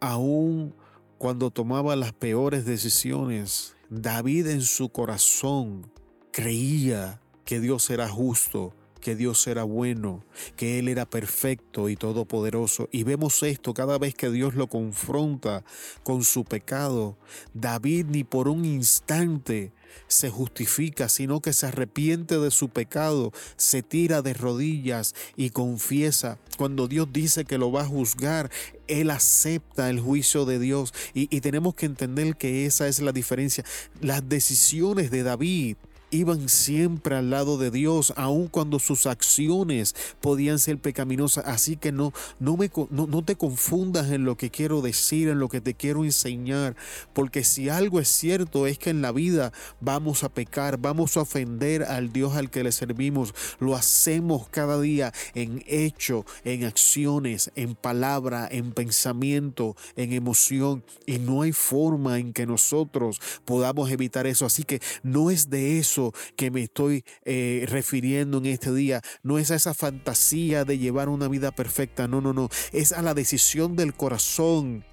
aun 0.00 0.74
cuando 1.18 1.50
tomaba 1.50 1.94
las 1.94 2.12
peores 2.12 2.64
decisiones, 2.64 3.74
David 3.90 4.48
en 4.48 4.62
su 4.62 4.88
corazón 4.88 5.90
creía 6.32 7.20
que 7.44 7.60
Dios 7.60 7.90
era 7.90 8.08
justo, 8.08 8.74
que 9.00 9.14
Dios 9.14 9.46
era 9.46 9.62
bueno, 9.62 10.24
que 10.56 10.78
Él 10.78 10.88
era 10.88 11.08
perfecto 11.08 11.88
y 11.88 11.96
todopoderoso. 11.96 12.88
Y 12.90 13.04
vemos 13.04 13.42
esto 13.42 13.72
cada 13.72 13.98
vez 13.98 14.14
que 14.14 14.30
Dios 14.30 14.54
lo 14.54 14.66
confronta 14.66 15.64
con 16.02 16.24
su 16.24 16.44
pecado. 16.44 17.16
David 17.54 18.06
ni 18.08 18.24
por 18.24 18.48
un 18.48 18.64
instante 18.64 19.72
se 20.08 20.30
justifica, 20.30 21.08
sino 21.08 21.40
que 21.40 21.52
se 21.52 21.66
arrepiente 21.66 22.38
de 22.38 22.50
su 22.50 22.68
pecado, 22.68 23.32
se 23.56 23.82
tira 23.82 24.22
de 24.22 24.34
rodillas 24.34 25.14
y 25.36 25.50
confiesa. 25.50 26.38
Cuando 26.56 26.88
Dios 26.88 27.08
dice 27.12 27.44
que 27.44 27.58
lo 27.58 27.72
va 27.72 27.82
a 27.82 27.86
juzgar, 27.86 28.50
Él 28.86 29.10
acepta 29.10 29.90
el 29.90 30.00
juicio 30.00 30.44
de 30.44 30.58
Dios 30.58 30.94
y, 31.14 31.34
y 31.34 31.40
tenemos 31.40 31.74
que 31.74 31.86
entender 31.86 32.36
que 32.36 32.66
esa 32.66 32.88
es 32.88 33.00
la 33.00 33.12
diferencia. 33.12 33.64
Las 34.00 34.28
decisiones 34.28 35.10
de 35.10 35.22
David 35.22 35.76
iban 36.16 36.48
siempre 36.48 37.16
al 37.16 37.30
lado 37.30 37.58
de 37.58 37.70
Dios, 37.70 38.12
aun 38.16 38.48
cuando 38.48 38.78
sus 38.78 39.06
acciones 39.06 39.94
podían 40.20 40.58
ser 40.58 40.78
pecaminosas. 40.78 41.44
Así 41.46 41.76
que 41.76 41.92
no, 41.92 42.12
no, 42.38 43.22
te 43.24 43.36
confundas 43.36 44.10
en 44.10 44.24
lo 44.24 44.36
que 44.36 44.50
quiero 44.50 44.80
decir, 44.80 45.28
en 45.28 45.38
lo 45.38 45.48
que 45.48 45.60
te 45.60 45.74
quiero 45.74 46.04
enseñar, 46.04 46.76
porque 47.12 47.44
si 47.44 47.68
algo 47.68 48.00
es 48.00 48.08
cierto 48.08 48.66
es 48.66 48.78
que 48.78 48.90
en 48.90 49.02
la 49.02 49.12
vida 49.12 49.52
vamos 49.80 50.24
a 50.24 50.28
pecar, 50.28 50.78
vamos 50.78 51.16
a 51.16 51.20
ofender 51.20 51.84
al 51.84 52.12
Dios 52.12 52.34
al 52.34 52.50
que 52.50 52.64
le 52.64 52.72
servimos. 52.72 53.34
Lo 53.58 53.74
hacemos 53.76 54.48
cada 54.48 54.80
día 54.80 55.12
en 55.34 55.62
hecho, 55.66 56.24
en 56.44 56.64
acciones, 56.64 57.50
en 57.54 57.74
palabra, 57.74 58.48
en 58.50 58.72
pensamiento, 58.72 59.76
en 59.96 60.12
emoción, 60.12 60.84
y 61.06 61.18
no 61.18 61.42
hay 61.42 61.52
forma 61.52 62.18
en 62.18 62.32
que 62.32 62.46
nosotros 62.46 63.20
podamos 63.44 63.90
evitar 63.90 64.26
eso. 64.26 64.46
Así 64.46 64.62
que 64.62 64.80
no 65.02 65.30
es 65.30 65.50
de 65.50 65.78
eso 65.78 66.05
que 66.36 66.50
me 66.50 66.62
estoy 66.62 67.04
eh, 67.24 67.64
refiriendo 67.68 68.38
en 68.38 68.46
este 68.46 68.72
día. 68.72 69.02
No 69.22 69.38
es 69.38 69.50
a 69.50 69.56
esa 69.56 69.74
fantasía 69.74 70.64
de 70.64 70.78
llevar 70.78 71.08
una 71.08 71.28
vida 71.28 71.52
perfecta, 71.52 72.08
no, 72.08 72.20
no, 72.20 72.32
no. 72.32 72.48
Es 72.72 72.92
a 72.92 73.02
la 73.02 73.14
decisión 73.14 73.76
del 73.76 73.94
corazón 73.94 74.84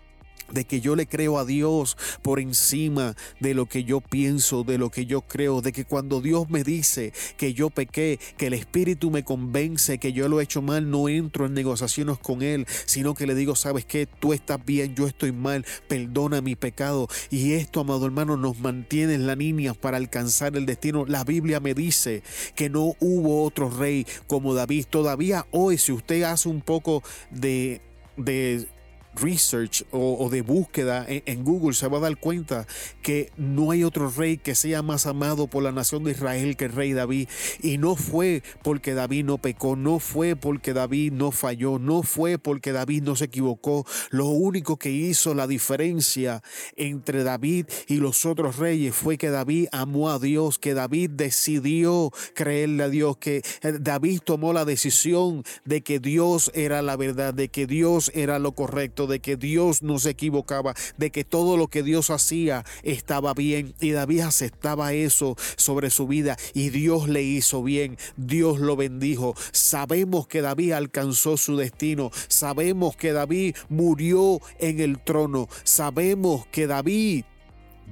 de 0.53 0.65
que 0.65 0.81
yo 0.81 0.95
le 0.95 1.07
creo 1.07 1.38
a 1.38 1.45
Dios 1.45 1.98
por 2.22 2.39
encima 2.39 3.15
de 3.39 3.53
lo 3.53 3.65
que 3.65 3.83
yo 3.83 4.01
pienso, 4.01 4.63
de 4.63 4.77
lo 4.77 4.89
que 4.89 5.05
yo 5.05 5.22
creo, 5.22 5.62
de 5.62 5.72
que 5.72 5.86
cuando 5.86 6.22
Dios 6.22 6.50
me 6.50 6.63
dice 6.63 7.13
que 7.38 7.53
yo 7.53 7.69
pequé, 7.69 8.19
que 8.38 8.48
el 8.48 8.53
Espíritu 8.53 9.12
me 9.12 9.24
convence 9.24 9.98
que 9.98 10.13
yo 10.13 10.29
lo 10.29 10.39
he 10.39 10.43
hecho 10.43 10.62
mal, 10.62 10.89
no 10.89 11.10
entro 11.10 11.45
en 11.45 11.53
negociaciones 11.53 12.17
con 12.19 12.41
Él, 12.41 12.65
sino 12.86 13.13
que 13.13 13.27
le 13.27 13.36
digo, 13.36 13.55
sabes 13.55 13.86
que 13.86 14.05
tú 14.05 14.33
estás 14.33 14.63
bien, 14.63 14.95
yo 14.95 15.07
estoy 15.07 15.31
mal, 15.31 15.65
perdona 15.88 16.41
mi 16.41 16.55
pecado. 16.55 17.07
Y 17.29 17.53
esto, 17.53 17.79
amado 17.79 18.05
hermano, 18.05 18.38
nos 18.38 18.60
mantiene 18.60 19.15
en 19.15 19.27
la 19.27 19.36
línea 19.36 19.74
para 19.74 19.98
alcanzar 19.98 20.55
el 20.55 20.65
destino. 20.65 21.05
La 21.05 21.24
Biblia 21.24 21.60
me 21.60 21.74
dice 21.74 22.24
que 22.55 22.69
no 22.69 22.95
hubo 23.00 23.43
otro 23.43 23.69
rey 23.69 24.05
como 24.27 24.53
David. 24.53 24.86
Todavía 24.89 25.45
hoy, 25.51 25.77
si 25.77 25.91
usted 25.91 26.24
hace 26.24 26.50
un 26.50 26.62
poco 26.62 27.03
de 27.31 27.81
de 28.17 28.67
research 29.15 29.86
o, 29.91 30.29
de 30.29 30.41
búsqueda 30.41 31.05
en, 31.08 31.43
Google 31.43 31.74
se 31.74 31.88
va 31.88 31.98
a 31.98 32.01
dar 32.01 32.17
cuenta 32.17 32.67
que 33.01 33.32
no 33.38 33.72
hay 33.72 33.84
otro 33.84 34.10
rey 34.10 34.38
que 34.38 34.55
sea 34.55 34.82
más 34.82 35.05
amado 35.05 35.48
por 35.48 35.63
la 35.63 35.72
nación 35.72 36.03
de 36.03 36.12
Israel 36.12 36.55
que 36.55 36.65
el 36.65 36.72
rey 36.72 36.93
David. 36.93 37.27
Y 37.62 37.77
no 37.77 37.96
fue 37.96 38.43
porque 38.62 38.93
David 38.93 39.25
no 39.25 39.38
pecó, 39.38 39.75
no 39.75 40.00
fue 40.00 40.36
porque 40.36 40.74
David 40.74 41.13
no 41.13 41.32
falló, 41.32 41.79
no 41.79 42.03
fue 42.03 42.38
porque 42.38 42.72
David 42.72 43.03
no 43.03 43.15
se 43.15 43.25
equivocó. 43.25 43.86
Lo 44.10 44.27
único 44.27 44.77
que 44.77 44.91
hizo 44.91 45.34
la 45.34 45.48
diferencia 45.48 46.41
entre 46.75 47.24
David 47.24 47.67
y 47.88 47.98
los 47.98 48.25
otros 48.25 48.58
reyes 48.58 48.96
fue 48.96 49.17
que 49.17 49.29
David 49.29 49.67
amó 49.72 50.10
a 50.10 50.20
Dios, 50.20 50.60
que 50.60 50.74
David 50.74 51.12
decidió 51.12 52.12
creerle 52.34 52.84
a 52.84 52.89
Dios, 52.89 53.17
que 53.17 53.38
eh, 53.62 53.74
David 53.79 54.22
tomó 54.24 54.53
la 54.53 54.65
decisión 54.65 55.43
de 55.65 55.82
que 55.82 56.00
Dios 56.00 56.51
era 56.53 56.82
la 56.82 56.96
verdad, 56.96 57.34
de 57.34 57.50
que 57.50 57.67
Dios 57.67 58.12
era 58.13 58.39
lo 58.39 58.53
correcto 58.53 59.02
de 59.07 59.19
que 59.19 59.36
Dios 59.36 59.83
no 59.83 60.00
se 60.00 60.12
equivocaba, 60.12 60.74
de 60.98 61.12
que 61.12 61.24
todo 61.24 61.57
lo 61.57 61.67
que 61.67 61.83
Dios 61.83 62.10
hacía 62.10 62.65
estaba 62.83 63.33
bien. 63.33 63.74
Y 63.79 63.91
David 63.91 64.22
aceptaba 64.22 64.93
eso 64.93 65.36
sobre 65.55 65.89
su 65.89 66.07
vida 66.07 66.38
y 66.53 66.69
Dios 66.69 67.07
le 67.07 67.24
hizo 67.24 67.63
bien, 67.63 67.98
Dios 68.17 68.60
lo 68.60 68.75
bendijo. 68.75 69.36
Sabemos 69.51 70.27
que 70.27 70.41
David 70.41 70.74
alcanzó 70.74 71.38
su 71.38 71.57
destino, 71.57 72.12
sabemos 72.27 72.95
que 72.95 73.13
David 73.13 73.55
murió 73.69 74.39
en 74.60 74.79
el 74.79 75.00
trono, 75.00 75.48
sabemos 75.63 76.45
que 76.48 76.67
David 76.67 77.25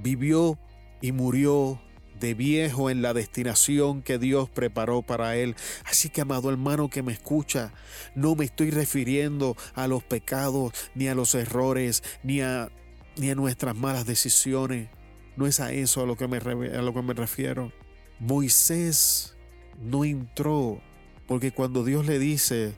vivió 0.01 0.57
y 1.01 1.11
murió 1.11 1.79
de 2.21 2.33
viejo 2.33 2.89
en 2.89 3.01
la 3.01 3.13
destinación 3.13 4.01
que 4.01 4.17
Dios 4.17 4.49
preparó 4.49 5.01
para 5.01 5.35
él. 5.35 5.55
Así 5.83 6.07
que, 6.09 6.21
amado 6.21 6.49
hermano 6.49 6.89
que 6.89 7.03
me 7.03 7.11
escucha, 7.11 7.73
no 8.15 8.35
me 8.35 8.45
estoy 8.45 8.69
refiriendo 8.71 9.57
a 9.73 9.87
los 9.87 10.03
pecados, 10.03 10.71
ni 10.95 11.09
a 11.09 11.15
los 11.15 11.35
errores, 11.35 12.03
ni 12.23 12.39
a, 12.39 12.69
ni 13.17 13.29
a 13.29 13.35
nuestras 13.35 13.75
malas 13.75 14.05
decisiones. 14.05 14.87
No 15.35 15.47
es 15.47 15.59
a 15.59 15.73
eso 15.73 16.01
a 16.01 16.05
lo 16.05 16.15
que 16.15 16.29
me, 16.29 16.37
a 16.37 16.81
lo 16.81 16.93
que 16.93 17.01
me 17.01 17.13
refiero. 17.13 17.73
Moisés 18.19 19.35
no 19.81 20.05
entró 20.05 20.79
porque 21.27 21.51
cuando 21.51 21.83
Dios 21.83 22.05
le 22.05 22.19
dice, 22.19 22.73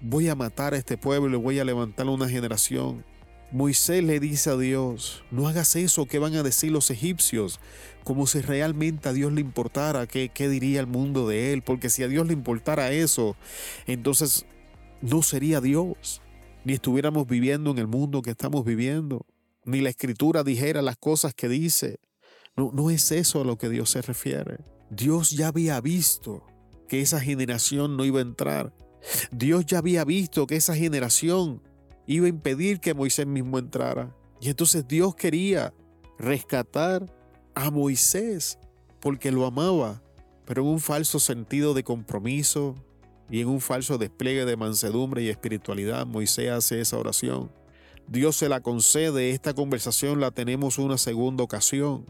voy 0.00 0.28
a 0.28 0.34
matar 0.34 0.74
a 0.74 0.76
este 0.76 0.96
pueblo 0.96 1.36
y 1.36 1.40
voy 1.40 1.58
a 1.58 1.64
levantar 1.64 2.06
una 2.06 2.28
generación, 2.28 3.04
Moisés 3.50 4.04
le 4.04 4.20
dice 4.20 4.50
a 4.50 4.56
Dios, 4.56 5.24
no 5.30 5.48
hagas 5.48 5.74
eso 5.74 6.04
que 6.04 6.18
van 6.18 6.34
a 6.34 6.42
decir 6.42 6.70
los 6.70 6.90
egipcios, 6.90 7.60
como 8.04 8.26
si 8.26 8.40
realmente 8.40 9.08
a 9.08 9.12
Dios 9.14 9.32
le 9.32 9.40
importara 9.40 10.06
qué, 10.06 10.28
qué 10.28 10.50
diría 10.50 10.80
el 10.80 10.86
mundo 10.86 11.26
de 11.26 11.52
él, 11.52 11.62
porque 11.62 11.88
si 11.88 12.02
a 12.02 12.08
Dios 12.08 12.26
le 12.26 12.34
importara 12.34 12.92
eso, 12.92 13.36
entonces 13.86 14.44
no 15.00 15.22
sería 15.22 15.62
Dios, 15.62 16.20
ni 16.64 16.74
estuviéramos 16.74 17.26
viviendo 17.26 17.70
en 17.70 17.78
el 17.78 17.86
mundo 17.86 18.20
que 18.20 18.30
estamos 18.30 18.66
viviendo, 18.66 19.24
ni 19.64 19.80
la 19.80 19.90
escritura 19.90 20.44
dijera 20.44 20.82
las 20.82 20.98
cosas 20.98 21.32
que 21.34 21.48
dice. 21.48 22.00
No, 22.56 22.70
no 22.72 22.90
es 22.90 23.12
eso 23.12 23.40
a 23.40 23.44
lo 23.44 23.56
que 23.56 23.68
Dios 23.68 23.90
se 23.90 24.02
refiere. 24.02 24.58
Dios 24.90 25.30
ya 25.30 25.48
había 25.48 25.80
visto 25.80 26.44
que 26.88 27.00
esa 27.00 27.20
generación 27.20 27.96
no 27.96 28.04
iba 28.04 28.18
a 28.18 28.22
entrar. 28.22 28.74
Dios 29.30 29.64
ya 29.66 29.78
había 29.78 30.04
visto 30.04 30.46
que 30.46 30.56
esa 30.56 30.74
generación 30.74 31.62
iba 32.08 32.26
a 32.26 32.30
impedir 32.30 32.80
que 32.80 32.94
Moisés 32.94 33.26
mismo 33.26 33.58
entrara. 33.58 34.16
Y 34.40 34.48
entonces 34.48 34.88
Dios 34.88 35.14
quería 35.14 35.74
rescatar 36.18 37.06
a 37.54 37.70
Moisés 37.70 38.58
porque 38.98 39.30
lo 39.30 39.44
amaba, 39.44 40.02
pero 40.46 40.62
en 40.62 40.68
un 40.68 40.80
falso 40.80 41.20
sentido 41.20 41.74
de 41.74 41.84
compromiso 41.84 42.74
y 43.30 43.42
en 43.42 43.48
un 43.48 43.60
falso 43.60 43.98
despliegue 43.98 44.46
de 44.46 44.56
mansedumbre 44.56 45.22
y 45.22 45.28
espiritualidad, 45.28 46.06
Moisés 46.06 46.50
hace 46.50 46.80
esa 46.80 46.96
oración. 46.96 47.52
Dios 48.06 48.36
se 48.36 48.48
la 48.48 48.60
concede, 48.60 49.30
esta 49.30 49.52
conversación 49.52 50.18
la 50.18 50.30
tenemos 50.30 50.78
una 50.78 50.96
segunda 50.96 51.44
ocasión. 51.44 52.06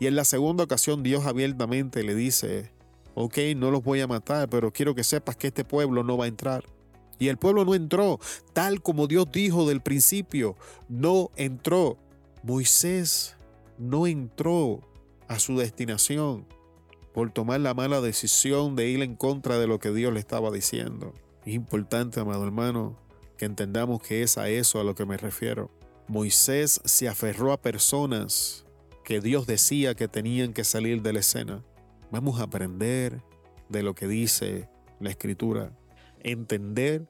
Y 0.00 0.06
en 0.06 0.16
la 0.16 0.24
segunda 0.24 0.64
ocasión 0.64 1.02
Dios 1.02 1.26
abiertamente 1.26 2.02
le 2.02 2.14
dice, 2.14 2.72
ok, 3.14 3.36
no 3.56 3.70
los 3.70 3.84
voy 3.84 4.00
a 4.00 4.06
matar, 4.06 4.48
pero 4.48 4.72
quiero 4.72 4.94
que 4.94 5.04
sepas 5.04 5.36
que 5.36 5.48
este 5.48 5.64
pueblo 5.64 6.02
no 6.02 6.16
va 6.16 6.24
a 6.24 6.28
entrar. 6.28 6.64
Y 7.18 7.28
el 7.28 7.36
pueblo 7.36 7.64
no 7.64 7.74
entró, 7.74 8.18
tal 8.52 8.82
como 8.82 9.06
Dios 9.06 9.26
dijo 9.30 9.68
del 9.68 9.80
principio, 9.80 10.56
no 10.88 11.30
entró. 11.36 11.96
Moisés 12.42 13.36
no 13.78 14.06
entró 14.06 14.80
a 15.28 15.38
su 15.38 15.56
destinación 15.56 16.46
por 17.12 17.30
tomar 17.30 17.60
la 17.60 17.74
mala 17.74 18.00
decisión 18.00 18.76
de 18.76 18.88
ir 18.88 19.02
en 19.02 19.14
contra 19.14 19.58
de 19.58 19.66
lo 19.66 19.78
que 19.78 19.92
Dios 19.92 20.12
le 20.12 20.20
estaba 20.20 20.50
diciendo. 20.50 21.14
Es 21.44 21.54
importante, 21.54 22.20
amado 22.20 22.44
hermano, 22.44 22.98
que 23.38 23.44
entendamos 23.44 24.02
que 24.02 24.22
es 24.22 24.36
a 24.36 24.48
eso 24.48 24.80
a 24.80 24.84
lo 24.84 24.94
que 24.94 25.06
me 25.06 25.16
refiero. 25.16 25.70
Moisés 26.08 26.80
se 26.84 27.08
aferró 27.08 27.52
a 27.52 27.62
personas 27.62 28.66
que 29.04 29.20
Dios 29.20 29.46
decía 29.46 29.94
que 29.94 30.08
tenían 30.08 30.52
que 30.52 30.64
salir 30.64 31.02
de 31.02 31.12
la 31.12 31.20
escena. 31.20 31.64
Vamos 32.10 32.40
a 32.40 32.44
aprender 32.44 33.22
de 33.68 33.82
lo 33.82 33.94
que 33.94 34.08
dice 34.08 34.68
la 35.00 35.10
escritura 35.10 35.72
entender 36.24 37.06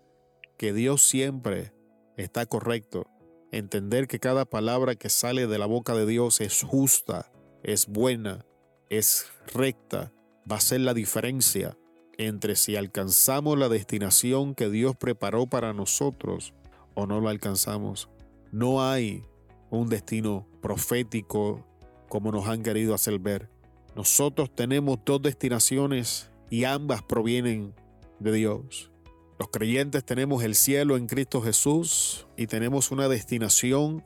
que 0.58 0.72
Dios 0.72 1.02
siempre 1.02 1.72
está 2.16 2.46
correcto, 2.46 3.06
entender 3.50 4.06
que 4.08 4.18
cada 4.18 4.44
palabra 4.44 4.96
que 4.96 5.08
sale 5.08 5.46
de 5.46 5.58
la 5.58 5.66
boca 5.66 5.94
de 5.94 6.04
Dios 6.04 6.40
es 6.40 6.62
justa, 6.62 7.32
es 7.62 7.86
buena, 7.86 8.44
es 8.90 9.26
recta, 9.52 10.12
va 10.50 10.56
a 10.56 10.60
ser 10.60 10.80
la 10.80 10.94
diferencia 10.94 11.78
entre 12.18 12.56
si 12.56 12.76
alcanzamos 12.76 13.58
la 13.58 13.68
destinación 13.68 14.54
que 14.54 14.68
Dios 14.68 14.96
preparó 14.96 15.46
para 15.46 15.72
nosotros 15.72 16.52
o 16.94 17.06
no 17.06 17.20
lo 17.20 17.28
alcanzamos. 17.28 18.08
No 18.52 18.84
hay 18.84 19.24
un 19.70 19.88
destino 19.88 20.46
profético 20.60 21.66
como 22.08 22.30
nos 22.30 22.46
han 22.46 22.62
querido 22.62 22.94
hacer 22.94 23.18
ver. 23.18 23.50
Nosotros 23.96 24.54
tenemos 24.54 24.98
dos 25.04 25.22
destinaciones 25.22 26.30
y 26.50 26.64
ambas 26.64 27.02
provienen 27.02 27.74
de 28.20 28.32
Dios. 28.32 28.93
Los 29.38 29.48
creyentes 29.48 30.04
tenemos 30.04 30.44
el 30.44 30.54
cielo 30.54 30.96
en 30.96 31.06
Cristo 31.06 31.42
Jesús 31.42 32.26
y 32.36 32.46
tenemos 32.46 32.92
una 32.92 33.08
destinación 33.08 34.02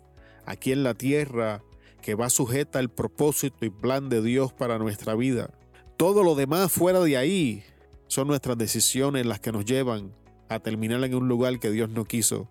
aquí 0.47 0.73
en 0.73 0.83
la 0.83 0.95
tierra 0.95 1.63
que 2.01 2.15
va 2.15 2.31
sujeta 2.31 2.79
al 2.79 2.89
propósito 2.89 3.67
y 3.67 3.71
plan 3.71 4.09
de 4.09 4.23
Dios 4.23 4.55
para 4.55 4.79
nuestra 4.79 5.15
vida. 5.15 5.51
Todo 5.99 6.23
lo 6.23 6.35
demás 6.35 6.73
fuera 6.73 7.01
de 7.01 7.17
ahí 7.17 7.65
Son 8.07 8.27
nuestras 8.27 8.57
decisiones 8.57 9.27
las 9.27 9.39
que 9.39 9.53
nos 9.53 9.67
llevan 9.67 10.15
a 10.49 10.61
terminar 10.61 11.05
en 11.05 11.15
un 11.15 11.29
lugar 11.29 11.59
que 11.59 11.71
Dios 11.71 11.91
no 11.91 12.07
quiso. 12.07 12.49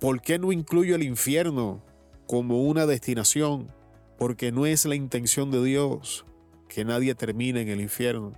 ¿Por 0.00 0.22
qué 0.22 0.38
no 0.38 0.50
incluyo 0.50 0.94
el 0.94 1.02
infierno 1.02 1.84
como 2.26 2.62
una 2.62 2.86
destinación? 2.86 3.70
Porque 4.16 4.50
no 4.50 4.64
es 4.64 4.86
la 4.86 4.94
intención 4.94 5.50
de 5.50 5.62
Dios 5.62 6.24
que 6.68 6.86
nadie 6.86 7.14
termine 7.14 7.60
en 7.60 7.68
el 7.68 7.82
infierno. 7.82 8.32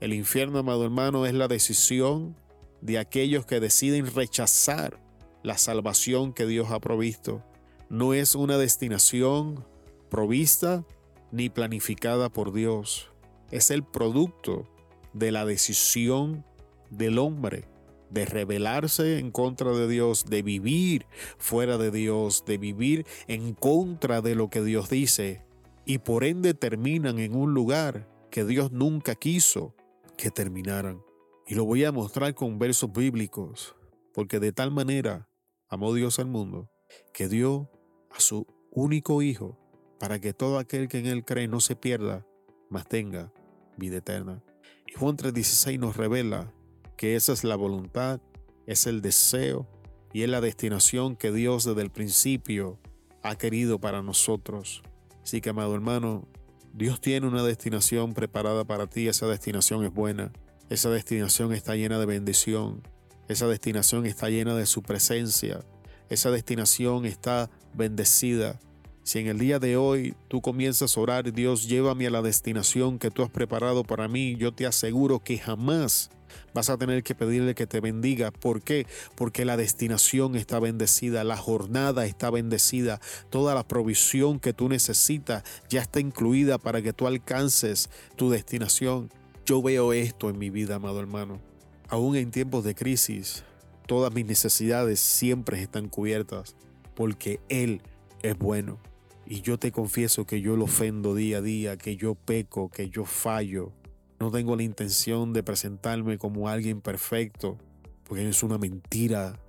El 0.00 0.12
infierno, 0.12 0.60
amado 0.60 0.84
hermano, 0.84 1.26
es 1.26 1.34
la 1.34 1.48
decisión 1.48 2.36
de 2.82 2.98
aquellos 2.98 3.46
que 3.46 3.60
deciden 3.60 4.12
rechazar 4.14 5.00
la 5.42 5.56
salvación 5.56 6.34
que 6.34 6.46
Dios 6.46 6.70
ha 6.70 6.80
provisto. 6.80 7.42
No 7.88 8.12
es 8.12 8.34
una 8.34 8.58
destinación 8.58 9.64
provista 10.10 10.84
ni 11.30 11.48
planificada 11.48 12.28
por 12.28 12.52
Dios. 12.52 13.10
Es 13.50 13.70
el 13.70 13.84
producto 13.84 14.68
de 15.14 15.32
la 15.32 15.46
decisión 15.46 16.44
del 16.90 17.18
hombre 17.18 17.64
de 18.10 18.26
rebelarse 18.26 19.18
en 19.18 19.30
contra 19.30 19.72
de 19.72 19.88
Dios, 19.88 20.26
de 20.26 20.42
vivir 20.42 21.06
fuera 21.38 21.78
de 21.78 21.90
Dios, 21.90 22.44
de 22.44 22.58
vivir 22.58 23.06
en 23.26 23.54
contra 23.54 24.20
de 24.20 24.34
lo 24.34 24.50
que 24.50 24.62
Dios 24.62 24.90
dice, 24.90 25.42
y 25.86 25.98
por 25.98 26.24
ende 26.24 26.52
terminan 26.52 27.18
en 27.18 27.34
un 27.34 27.54
lugar 27.54 28.08
que 28.30 28.44
Dios 28.44 28.70
nunca 28.70 29.14
quiso 29.14 29.74
que 30.18 30.30
terminaran. 30.30 31.02
Y 31.46 31.54
lo 31.54 31.64
voy 31.64 31.84
a 31.84 31.92
mostrar 31.92 32.34
con 32.34 32.58
versos 32.58 32.92
bíblicos, 32.92 33.74
porque 34.14 34.40
de 34.40 34.52
tal 34.52 34.70
manera 34.70 35.28
amó 35.68 35.92
Dios 35.92 36.18
al 36.18 36.26
mundo, 36.26 36.70
que 37.12 37.28
dio 37.28 37.70
a 38.10 38.20
su 38.20 38.46
único 38.70 39.22
Hijo, 39.22 39.58
para 39.98 40.20
que 40.20 40.32
todo 40.32 40.58
aquel 40.58 40.88
que 40.88 40.98
en 40.98 41.06
Él 41.06 41.24
cree 41.24 41.48
no 41.48 41.60
se 41.60 41.76
pierda, 41.76 42.26
mas 42.70 42.86
tenga 42.86 43.32
vida 43.76 43.98
eterna. 43.98 44.42
Y 44.86 44.92
Juan 44.94 45.16
3:16 45.16 45.78
nos 45.78 45.96
revela 45.96 46.52
que 46.96 47.16
esa 47.16 47.32
es 47.32 47.44
la 47.44 47.56
voluntad, 47.56 48.20
es 48.66 48.86
el 48.86 49.02
deseo 49.02 49.66
y 50.12 50.22
es 50.22 50.28
la 50.28 50.40
destinación 50.40 51.16
que 51.16 51.32
Dios 51.32 51.64
desde 51.64 51.82
el 51.82 51.90
principio 51.90 52.78
ha 53.22 53.36
querido 53.36 53.80
para 53.80 54.02
nosotros. 54.02 54.82
Así 55.22 55.40
que, 55.40 55.50
amado 55.50 55.74
hermano, 55.74 56.28
Dios 56.72 57.00
tiene 57.00 57.26
una 57.26 57.42
destinación 57.42 58.14
preparada 58.14 58.64
para 58.64 58.86
ti, 58.86 59.08
esa 59.08 59.26
destinación 59.26 59.84
es 59.84 59.92
buena, 59.92 60.32
esa 60.72 60.88
destinación 60.88 61.52
está 61.52 61.76
llena 61.76 61.98
de 61.98 62.06
bendición, 62.06 62.80
esa 63.28 63.46
destinación 63.46 64.06
está 64.06 64.30
llena 64.30 64.54
de 64.54 64.64
su 64.64 64.80
presencia, 64.80 65.62
esa 66.08 66.30
destinación 66.30 67.04
está 67.04 67.50
bendecida. 67.74 68.58
Si 69.02 69.18
en 69.18 69.26
el 69.26 69.38
día 69.38 69.58
de 69.58 69.76
hoy 69.76 70.14
tú 70.28 70.40
comienzas 70.40 70.96
a 70.96 71.00
orar, 71.00 71.30
Dios, 71.30 71.68
llévame 71.68 72.06
a 72.06 72.10
la 72.10 72.22
destinación 72.22 72.98
que 72.98 73.10
tú 73.10 73.22
has 73.22 73.28
preparado 73.28 73.84
para 73.84 74.08
mí, 74.08 74.34
yo 74.36 74.52
te 74.52 74.64
aseguro 74.64 75.22
que 75.22 75.36
jamás 75.36 76.10
vas 76.54 76.70
a 76.70 76.78
tener 76.78 77.02
que 77.02 77.14
pedirle 77.14 77.54
que 77.54 77.66
te 77.66 77.80
bendiga. 77.80 78.30
¿Por 78.30 78.62
qué? 78.62 78.86
Porque 79.14 79.44
la 79.44 79.58
destinación 79.58 80.36
está 80.36 80.58
bendecida, 80.58 81.22
la 81.22 81.36
jornada 81.36 82.06
está 82.06 82.30
bendecida, 82.30 82.98
toda 83.28 83.54
la 83.54 83.68
provisión 83.68 84.40
que 84.40 84.54
tú 84.54 84.70
necesitas 84.70 85.44
ya 85.68 85.82
está 85.82 86.00
incluida 86.00 86.56
para 86.56 86.80
que 86.80 86.94
tú 86.94 87.06
alcances 87.06 87.90
tu 88.16 88.30
destinación. 88.30 89.10
Yo 89.44 89.60
veo 89.60 89.92
esto 89.92 90.30
en 90.30 90.38
mi 90.38 90.50
vida, 90.50 90.76
amado 90.76 91.00
hermano. 91.00 91.40
Aún 91.88 92.14
en 92.14 92.30
tiempos 92.30 92.62
de 92.62 92.76
crisis, 92.76 93.42
todas 93.86 94.14
mis 94.14 94.24
necesidades 94.24 95.00
siempre 95.00 95.60
están 95.60 95.88
cubiertas 95.88 96.54
porque 96.94 97.40
Él 97.48 97.82
es 98.22 98.38
bueno. 98.38 98.78
Y 99.26 99.40
yo 99.40 99.58
te 99.58 99.72
confieso 99.72 100.26
que 100.26 100.40
yo 100.40 100.56
lo 100.56 100.64
ofendo 100.64 101.14
día 101.14 101.38
a 101.38 101.42
día, 101.42 101.76
que 101.76 101.96
yo 101.96 102.14
peco, 102.14 102.70
que 102.70 102.88
yo 102.88 103.04
fallo, 103.04 103.72
no 104.20 104.30
tengo 104.30 104.54
la 104.54 104.62
intención 104.62 105.32
de 105.32 105.42
presentarme 105.42 106.16
como 106.16 106.48
alguien 106.48 106.80
perfecto, 106.80 107.58
porque 108.04 108.28
es 108.28 108.44
una 108.44 108.56
mentira. 108.56 109.40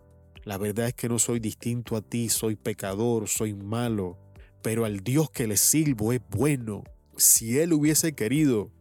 La 0.43 0.57
verdad 0.57 0.87
es 0.87 0.95
que 0.95 1.07
no 1.07 1.19
soy 1.19 1.39
distinto 1.39 1.95
a 1.95 2.01
ti, 2.01 2.29
soy 2.29 2.55
pecador, 2.55 3.27
soy 3.27 3.53
malo, 3.53 4.17
pero 4.63 4.85
al 4.85 5.01
Dios 5.01 5.29
que 5.29 5.45
le 5.45 5.57
sirvo 5.57 6.11
es 6.11 6.21
bueno. 6.31 6.83
Si 7.15 7.59
Él 7.59 7.73
hubiese 7.73 8.15
querido, 8.15 8.71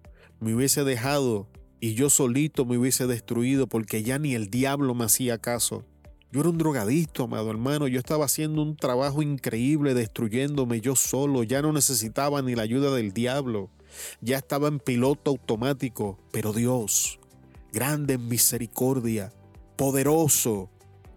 me 0.43 0.55
hubiese 0.55 0.85
dejado 0.85 1.49
y 1.81 1.95
yo 1.95 2.11
solito 2.11 2.67
me 2.67 2.77
hubiese 2.77 3.07
destruido 3.07 3.67
porque 3.67 4.03
ya 4.03 4.19
ni 4.19 4.35
el 4.35 4.51
diablo 4.51 4.95
me 4.95 5.05
hacía 5.05 5.39
caso. 5.39 5.85
Yo 6.31 6.41
era 6.41 6.51
un 6.51 6.59
drogadicto, 6.59 7.25
amado 7.25 7.51
hermano. 7.51 7.89
Yo 7.89 7.99
estaba 7.99 8.25
haciendo 8.25 8.63
un 8.63 8.77
trabajo 8.77 9.23
increíble 9.23 9.95
destruyéndome 9.95 10.81
yo 10.81 10.97
solo. 10.97 11.43
Ya 11.43 11.63
no 11.63 11.73
necesitaba 11.73 12.43
ni 12.43 12.55
la 12.55 12.63
ayuda 12.63 12.95
del 12.95 13.13
diablo 13.13 13.71
ya 14.21 14.39
estaba 14.39 14.69
en 14.69 14.79
piloto 14.79 15.31
automático, 15.31 16.19
pero 16.31 16.53
Dios, 16.53 17.19
grande 17.73 18.15
en 18.15 18.29
misericordia, 18.29 19.33
poderoso, 19.77 20.71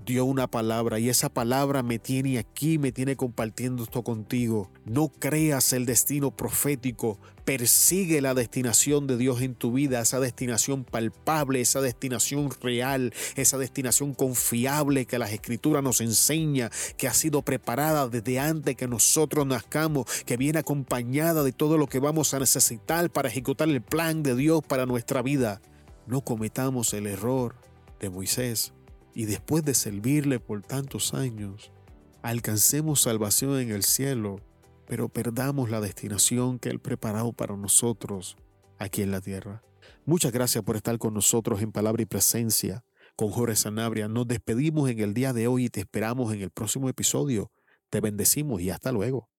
dio 0.06 0.24
una 0.24 0.48
palabra 0.48 1.00
y 1.00 1.10
esa 1.10 1.30
palabra 1.30 1.82
me 1.82 1.98
tiene 2.00 2.38
aquí, 2.38 2.78
me 2.78 2.92
tiene 2.92 3.16
compartiendo 3.16 3.84
esto 3.84 4.04
contigo. 4.04 4.70
No 4.86 5.10
creas 5.10 5.74
el 5.74 5.86
destino 5.86 6.32
profético, 6.32 7.20
persigue 7.44 8.22
la 8.22 8.36
destinación 8.36 9.08
de 9.08 9.18
Dios 9.18 9.42
en 9.42 9.56
tu 9.56 9.74
vida, 9.74 10.00
esa 10.00 10.20
destinación 10.20 10.84
palpable, 10.84 11.60
esa 11.60 11.82
destinación 11.82 12.52
real, 12.62 13.14
esa 13.36 13.58
destinación 13.58 14.14
confiable 14.14 15.06
que 15.06 15.20
las 15.20 15.34
escrituras 15.34 15.84
nos 15.84 16.00
enseña, 16.02 16.70
que 16.98 17.08
ha 17.08 17.14
sido 17.14 17.42
preparada 17.42 18.08
desde 18.08 18.40
antes 18.40 18.76
que 18.76 18.88
nosotros 18.88 19.48
nazcamos, 19.48 20.06
que 20.26 20.38
viene 20.38 20.60
acompañada 20.60 21.44
de 21.44 21.52
todo 21.52 21.78
lo 21.78 21.88
que 21.88 22.00
vamos 22.00 22.34
a 22.34 22.40
necesitar 22.40 23.10
para 23.10 23.30
ejecutar 23.30 23.68
el 23.68 23.82
plan 23.82 24.22
de 24.22 24.36
Dios 24.36 24.62
para 24.66 24.86
nuestra 24.86 25.24
vida. 25.24 25.62
No 26.06 26.22
cometamos 26.22 26.94
el 26.94 27.08
error 27.08 27.56
de 28.00 28.12
Moisés 28.12 28.75
y 29.16 29.26
después 29.26 29.64
de 29.64 29.74
servirle 29.74 30.40
por 30.40 30.62
tantos 30.62 31.14
años, 31.14 31.72
alcancemos 32.22 33.02
salvación 33.02 33.58
en 33.58 33.72
el 33.72 33.84
cielo, 33.84 34.42
pero 34.88 35.10
perdamos 35.10 35.70
la 35.72 35.80
destinación 35.82 36.60
que 36.60 36.70
Él 36.70 36.80
preparado 36.80 37.32
para 37.32 37.56
nosotros 37.56 38.36
aquí 38.78 39.02
en 39.02 39.12
la 39.12 39.22
tierra. 39.22 39.64
Muchas 40.06 40.34
gracias 40.34 40.64
por 40.64 40.76
estar 40.76 40.98
con 41.00 41.14
nosotros 41.14 41.62
en 41.62 41.72
palabra 41.72 42.04
y 42.04 42.06
presencia 42.06 42.84
con 43.16 43.32
Jorge 43.32 43.56
Sanabria. 43.56 44.10
Nos 44.10 44.28
despedimos 44.28 44.90
en 44.90 45.00
el 45.00 45.14
día 45.14 45.32
de 45.32 45.48
hoy 45.48 45.66
y 45.66 45.70
te 45.70 45.80
esperamos 45.80 46.34
en 46.34 46.42
el 46.42 46.52
próximo 46.52 46.90
episodio. 46.90 47.52
Te 47.90 48.02
bendecimos 48.02 48.62
y 48.62 48.70
hasta 48.70 48.92
luego. 48.92 49.30